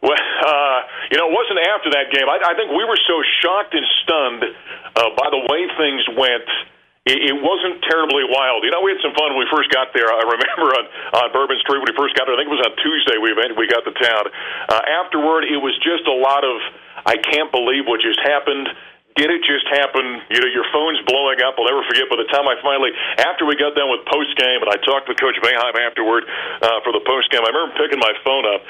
Well, 0.00 0.14
uh, 0.46 0.80
you 1.10 1.18
know, 1.18 1.26
it 1.26 1.34
wasn't 1.34 1.58
after 1.74 1.90
that 1.90 2.14
game. 2.14 2.30
I, 2.30 2.38
I 2.38 2.54
think 2.54 2.70
we 2.70 2.86
were 2.86 2.98
so 3.02 3.18
shocked 3.42 3.74
and 3.74 3.86
stunned 4.06 4.44
uh, 4.94 5.10
by 5.18 5.26
the 5.34 5.42
way 5.42 5.66
things 5.74 6.06
went 6.14 6.46
it, 7.04 7.36
wasn't 7.36 7.84
terribly 7.84 8.24
wild. 8.24 8.64
You 8.64 8.72
know, 8.72 8.80
we 8.80 8.96
had 8.96 9.02
some 9.04 9.12
fun 9.12 9.36
when 9.36 9.44
we 9.44 9.50
first 9.52 9.68
got 9.68 9.92
there. 9.92 10.08
I 10.08 10.24
remember 10.24 10.72
on, 10.72 10.84
on 11.20 11.26
Bourbon 11.36 11.60
Street 11.60 11.84
when 11.84 11.92
we 11.92 11.96
first 11.96 12.16
got 12.16 12.24
there. 12.24 12.32
I 12.32 12.40
think 12.40 12.48
it 12.48 12.56
was 12.56 12.64
on 12.64 12.74
Tuesday 12.80 13.16
we 13.20 13.36
we 13.60 13.68
got 13.68 13.84
to 13.84 13.92
town. 13.92 14.24
Uh, 14.72 15.04
afterward, 15.04 15.44
it 15.44 15.60
was 15.60 15.76
just 15.84 16.08
a 16.08 16.16
lot 16.16 16.48
of 16.48 16.56
I 17.04 17.20
can't 17.20 17.52
believe 17.52 17.84
what 17.84 18.00
just 18.00 18.20
happened. 18.24 18.72
Did 19.14 19.30
it 19.30 19.46
just 19.46 19.68
happen? 19.70 20.26
You 20.26 20.42
know, 20.42 20.50
your 20.50 20.66
phone's 20.74 20.98
blowing 21.06 21.38
up. 21.44 21.54
I'll 21.54 21.68
never 21.68 21.86
forget. 21.86 22.10
By 22.10 22.18
the 22.18 22.26
time 22.34 22.50
I 22.50 22.58
finally, 22.64 22.90
after 23.22 23.46
we 23.46 23.54
got 23.54 23.76
done 23.78 23.86
with 23.86 24.02
post 24.10 24.34
game, 24.34 24.58
and 24.58 24.66
I 24.66 24.80
talked 24.82 25.06
with 25.06 25.20
Coach 25.20 25.38
Boeheim 25.38 25.76
afterward 25.76 26.26
uh, 26.26 26.82
for 26.82 26.90
the 26.90 27.04
post 27.06 27.30
game, 27.30 27.44
I 27.44 27.52
remember 27.52 27.78
picking 27.78 28.02
my 28.02 28.10
phone 28.26 28.42
up, 28.42 28.64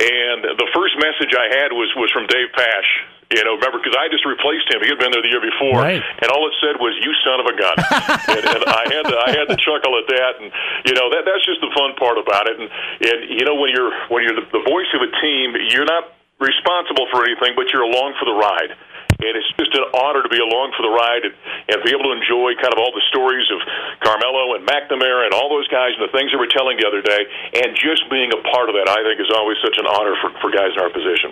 and 0.00 0.58
the 0.58 0.66
first 0.74 0.98
message 0.98 1.30
I 1.36 1.46
had 1.62 1.70
was 1.70 1.92
was 1.94 2.10
from 2.10 2.26
Dave 2.26 2.50
Pasch 2.56 3.13
you 3.32 3.42
know, 3.44 3.56
remember 3.56 3.80
because 3.80 3.96
I 3.96 4.12
just 4.12 4.24
replaced 4.28 4.68
him. 4.68 4.84
He 4.84 4.92
had 4.92 5.00
been 5.00 5.12
there 5.12 5.24
the 5.24 5.32
year 5.32 5.40
before, 5.40 5.80
right. 5.80 6.00
and 6.00 6.28
all 6.28 6.44
it 6.44 6.54
said 6.60 6.76
was 6.76 6.92
"You 7.00 7.12
son 7.24 7.40
of 7.40 7.46
a 7.48 7.56
gun," 7.56 7.76
and, 8.36 8.42
and 8.44 8.62
I 8.68 8.84
had 8.92 9.04
to 9.08 9.16
I 9.16 9.30
had 9.32 9.46
to 9.48 9.56
chuckle 9.56 9.96
at 9.96 10.06
that, 10.12 10.32
and 10.44 10.48
you 10.84 10.94
know 10.94 11.08
that 11.08 11.24
that's 11.24 11.44
just 11.44 11.64
the 11.64 11.72
fun 11.72 11.96
part 11.96 12.20
about 12.20 12.50
it. 12.50 12.60
And 12.60 12.68
and 13.00 13.18
you 13.32 13.44
know 13.48 13.56
when 13.56 13.72
you're 13.72 13.92
when 14.12 14.22
you're 14.28 14.36
the, 14.36 14.46
the 14.52 14.64
voice 14.68 14.90
of 14.92 15.00
a 15.00 15.10
team, 15.24 15.56
you're 15.72 15.88
not 15.88 16.12
responsible 16.42 17.06
for 17.08 17.24
anything, 17.24 17.54
but 17.56 17.70
you're 17.72 17.86
along 17.86 18.14
for 18.18 18.26
the 18.26 18.36
ride. 18.36 18.74
And 19.14 19.32
it's 19.38 19.46
just 19.54 19.70
an 19.78 19.86
honor 19.94 20.26
to 20.26 20.28
be 20.28 20.42
along 20.42 20.74
for 20.74 20.82
the 20.82 20.90
ride 20.90 21.22
and, 21.22 21.34
and 21.70 21.78
be 21.86 21.94
able 21.94 22.10
to 22.10 22.14
enjoy 22.18 22.58
kind 22.58 22.74
of 22.74 22.82
all 22.82 22.90
the 22.90 23.04
stories 23.08 23.46
of 23.46 23.62
Carmelo 24.02 24.58
and 24.58 24.66
McNamara 24.66 25.30
and 25.30 25.32
all 25.32 25.46
those 25.46 25.70
guys 25.70 25.94
and 25.94 26.02
the 26.02 26.10
things 26.10 26.34
they 26.34 26.40
were 26.40 26.50
telling 26.50 26.76
the 26.82 26.86
other 26.86 27.00
day. 27.00 27.22
And 27.62 27.78
just 27.78 28.10
being 28.10 28.34
a 28.34 28.40
part 28.50 28.68
of 28.68 28.74
that, 28.74 28.90
I 28.90 29.06
think, 29.06 29.22
is 29.22 29.30
always 29.30 29.56
such 29.62 29.78
an 29.78 29.86
honor 29.86 30.18
for, 30.18 30.34
for 30.42 30.50
guys 30.50 30.74
in 30.74 30.82
our 30.82 30.90
position. 30.90 31.30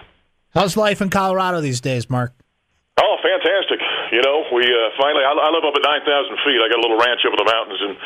How's 0.53 0.77
life 0.77 1.01
in 1.01 1.09
Colorado 1.09 1.65
these 1.65 1.81
days, 1.81 2.13
Mark? 2.13 2.37
Oh, 3.01 3.17
fantastic! 3.25 3.81
You 4.13 4.21
know, 4.21 4.45
we 4.53 4.69
uh, 4.69 4.93
finally. 5.01 5.25
I, 5.25 5.33
I 5.33 5.49
live 5.49 5.65
up 5.65 5.73
at 5.73 5.81
nine 5.81 6.05
thousand 6.05 6.37
feet. 6.45 6.61
I 6.61 6.69
got 6.69 6.77
a 6.77 6.85
little 6.85 7.01
ranch 7.01 7.25
up 7.25 7.33
in 7.33 7.41
the 7.41 7.49
mountains, 7.49 7.81
and 7.81 7.97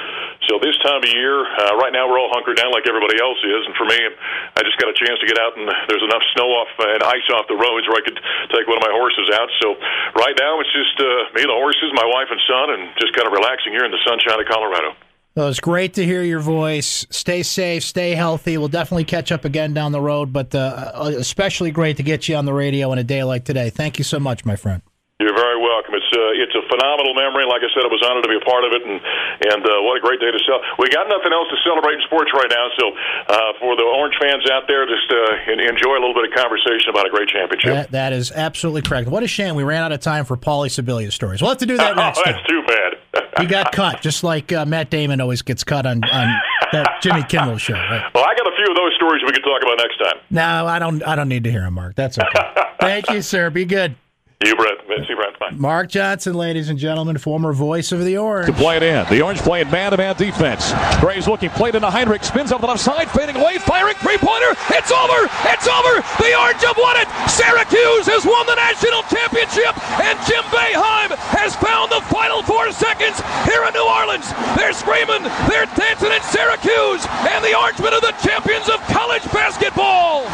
so 0.47 0.63
this 0.63 0.79
time 0.79 1.03
of 1.03 1.11
year, 1.11 1.43
uh, 1.43 1.75
right 1.83 1.91
now 1.91 2.07
we're 2.07 2.23
all 2.23 2.31
hunkered 2.31 2.55
down 2.55 2.71
like 2.71 2.87
everybody 2.87 3.19
else 3.19 3.43
is. 3.43 3.67
And 3.67 3.75
for 3.75 3.83
me, 3.91 3.99
I 3.99 4.63
just 4.63 4.79
got 4.79 4.87
a 4.87 4.95
chance 4.95 5.19
to 5.19 5.27
get 5.27 5.43
out, 5.43 5.59
and 5.59 5.67
there's 5.91 6.07
enough 6.07 6.23
snow 6.39 6.47
off 6.55 6.71
and 6.87 7.03
ice 7.03 7.27
off 7.35 7.51
the 7.51 7.59
roads 7.59 7.83
where 7.91 7.99
I 7.99 8.05
could 8.07 8.19
take 8.55 8.71
one 8.71 8.79
of 8.79 8.85
my 8.87 8.95
horses 8.95 9.27
out. 9.35 9.51
So 9.59 9.75
right 10.15 10.39
now, 10.39 10.63
it's 10.63 10.71
just 10.71 10.95
uh, 11.03 11.35
me, 11.35 11.43
and 11.43 11.51
the 11.51 11.59
horses, 11.59 11.91
my 11.99 12.07
wife 12.07 12.31
and 12.31 12.39
son, 12.47 12.67
and 12.79 12.83
just 13.03 13.11
kind 13.19 13.27
of 13.27 13.35
relaxing 13.35 13.75
here 13.75 13.83
in 13.83 13.91
the 13.91 13.99
sunshine 14.07 14.39
of 14.39 14.47
Colorado. 14.47 14.95
Well, 15.37 15.49
it's 15.49 15.61
great 15.61 15.93
to 15.95 16.05
hear 16.05 16.23
your 16.23 16.41
voice. 16.41 17.07
Stay 17.11 17.43
safe, 17.43 17.83
stay 17.83 18.13
healthy. 18.13 18.57
We'll 18.57 18.69
definitely 18.69 19.05
catch 19.05 19.31
up 19.31 19.45
again 19.45 19.75
down 19.75 19.93
the 19.93 20.01
road, 20.01 20.33
but 20.33 20.55
uh, 20.55 20.93
especially 21.19 21.71
great 21.71 21.99
to 21.99 22.03
get 22.03 22.27
you 22.27 22.37
on 22.37 22.47
the 22.47 22.55
radio 22.55 22.91
on 22.91 22.97
a 22.97 23.05
day 23.05 23.23
like 23.23 23.45
today. 23.45 23.69
Thank 23.69 23.99
you 23.99 24.05
so 24.05 24.19
much, 24.19 24.47
my 24.47 24.57
friend. 24.57 24.81
You're 25.17 25.33
very 25.33 25.57
welcome. 25.57 25.97
It's 25.97 26.13
uh, 26.13 26.45
it's 26.45 26.53
a 26.53 26.61
phenomenal 26.69 27.17
memory. 27.17 27.49
Like 27.49 27.65
I 27.65 27.73
said, 27.73 27.89
I 27.89 27.91
was 27.91 28.05
honored 28.05 28.21
to 28.25 28.29
be 28.29 28.37
a 28.37 28.45
part 28.45 28.69
of 28.69 28.77
it, 28.77 28.85
and 28.85 29.01
and 29.49 29.65
uh, 29.65 29.81
what 29.81 29.97
a 29.97 30.03
great 30.05 30.21
day 30.21 30.29
to 30.29 30.41
sell. 30.45 30.61
We 30.77 30.93
got 30.93 31.09
nothing 31.09 31.33
else 31.33 31.49
to 31.49 31.57
celebrate 31.65 31.97
in 31.97 32.05
sports 32.05 32.29
right 32.37 32.53
now, 32.53 32.69
so 32.77 32.85
uh, 33.33 33.57
for 33.57 33.81
the 33.81 33.89
Orange 33.97 34.13
fans 34.21 34.45
out 34.53 34.69
there, 34.69 34.85
just 34.85 35.09
uh, 35.09 35.57
enjoy 35.73 35.97
a 35.97 36.03
little 36.05 36.13
bit 36.13 36.29
of 36.29 36.37
conversation 36.37 36.93
about 36.93 37.09
a 37.09 37.11
great 37.11 37.33
championship. 37.33 37.73
That, 37.73 37.91
that 37.97 38.13
is 38.13 38.29
absolutely 38.29 38.85
correct. 38.85 39.09
What 39.09 39.25
a 39.25 39.29
shame 39.29 39.57
we 39.57 39.65
ran 39.65 39.89
out 39.89 39.93
of 39.93 40.05
time 40.05 40.29
for 40.29 40.37
Paulie 40.37 40.69
Sibilia 40.69 41.09
stories. 41.09 41.41
We'll 41.41 41.49
have 41.49 41.65
to 41.65 41.67
do 41.67 41.81
that 41.81 41.97
next 42.01 42.21
oh, 42.21 42.23
that's 42.29 42.37
time. 42.37 42.47
too 42.53 42.63
bad 42.69 43.01
he 43.41 43.47
got 43.47 43.73
cut, 43.73 44.01
just 44.01 44.25
like 44.25 44.53
uh, 44.53 44.65
Matt 44.65 44.91
Damon 44.91 45.21
always 45.21 45.43
gets 45.43 45.65
cut 45.65 45.87
on, 45.87 46.05
on 46.05 46.41
that 46.73 47.01
Jimmy 47.03 47.23
Kimmel 47.25 47.59
show. 47.59 47.75
Right? 47.75 48.05
Well, 48.15 48.25
I 48.25 48.35
got 48.35 48.47
a 48.47 48.57
few 48.57 48.71
of 48.71 48.77
those 48.77 48.95
stories 48.97 49.23
we 49.27 49.33
can 49.33 49.43
talk 49.43 49.63
about 49.63 49.79
next 49.79 49.99
time. 49.99 50.21
No, 50.31 50.67
I 50.67 50.79
don't. 50.79 51.03
I 51.03 51.15
don't 51.15 51.29
need 51.29 51.45
to 51.45 51.51
hear 51.51 51.63
them, 51.63 51.75
Mark. 51.75 51.95
That's 51.95 52.19
okay. 52.19 52.55
Thank 52.81 53.11
you, 53.11 53.23
sir. 53.23 53.51
Be 53.51 53.65
good. 53.65 53.97
You, 54.45 54.53
Brett. 54.55 54.77
See 54.85 55.09
you, 55.09 55.17
Brett. 55.17 55.33
Bye. 55.41 55.57
Mark 55.57 55.89
Johnson, 55.89 56.37
ladies 56.37 56.69
and 56.69 56.77
gentlemen, 56.79 57.17
former 57.17 57.57
voice 57.57 57.89
of 57.91 58.05
the 58.05 58.21
Orange. 58.21 58.53
To 58.53 58.53
play 58.53 58.77
it 58.77 58.85
in. 58.85 59.09
The 59.09 59.25
Orange 59.25 59.41
playing 59.41 59.73
man-to-man 59.73 60.13
defense. 60.21 60.77
Graves 61.01 61.25
looking, 61.25 61.49
played 61.57 61.73
into 61.73 61.89
Hinrich, 61.89 62.21
spins 62.21 62.53
up 62.53 62.61
the 62.61 62.69
left 62.69 62.85
side, 62.85 63.09
fading 63.17 63.41
away, 63.41 63.57
firing 63.65 63.97
three-pointer. 63.97 64.53
It's 64.77 64.93
over. 64.93 65.25
It's 65.49 65.65
over. 65.65 66.05
The 66.21 66.37
Orange 66.37 66.61
have 66.69 66.77
won 66.77 67.01
it. 67.01 67.09
Syracuse 67.33 68.05
has 68.13 68.29
won 68.29 68.45
the 68.45 68.61
national 68.61 69.09
championship, 69.09 69.73
and 70.05 70.21
Jim 70.29 70.45
Boeheim 70.53 71.17
has 71.33 71.57
found 71.57 71.89
the 71.89 72.05
final 72.13 72.45
four 72.45 72.69
seconds 72.77 73.17
here 73.49 73.65
in 73.65 73.73
New 73.73 73.89
Orleans. 73.89 74.29
They're 74.53 74.77
screaming. 74.77 75.25
They're 75.49 75.65
dancing 75.81 76.13
in 76.13 76.21
Syracuse, 76.29 77.09
and 77.33 77.41
the 77.41 77.57
Orangemen 77.57 77.97
are 77.97 78.05
the 78.05 78.13
champions 78.21 78.69
of 78.69 78.85
college 78.93 79.25
basketball. 79.33 80.29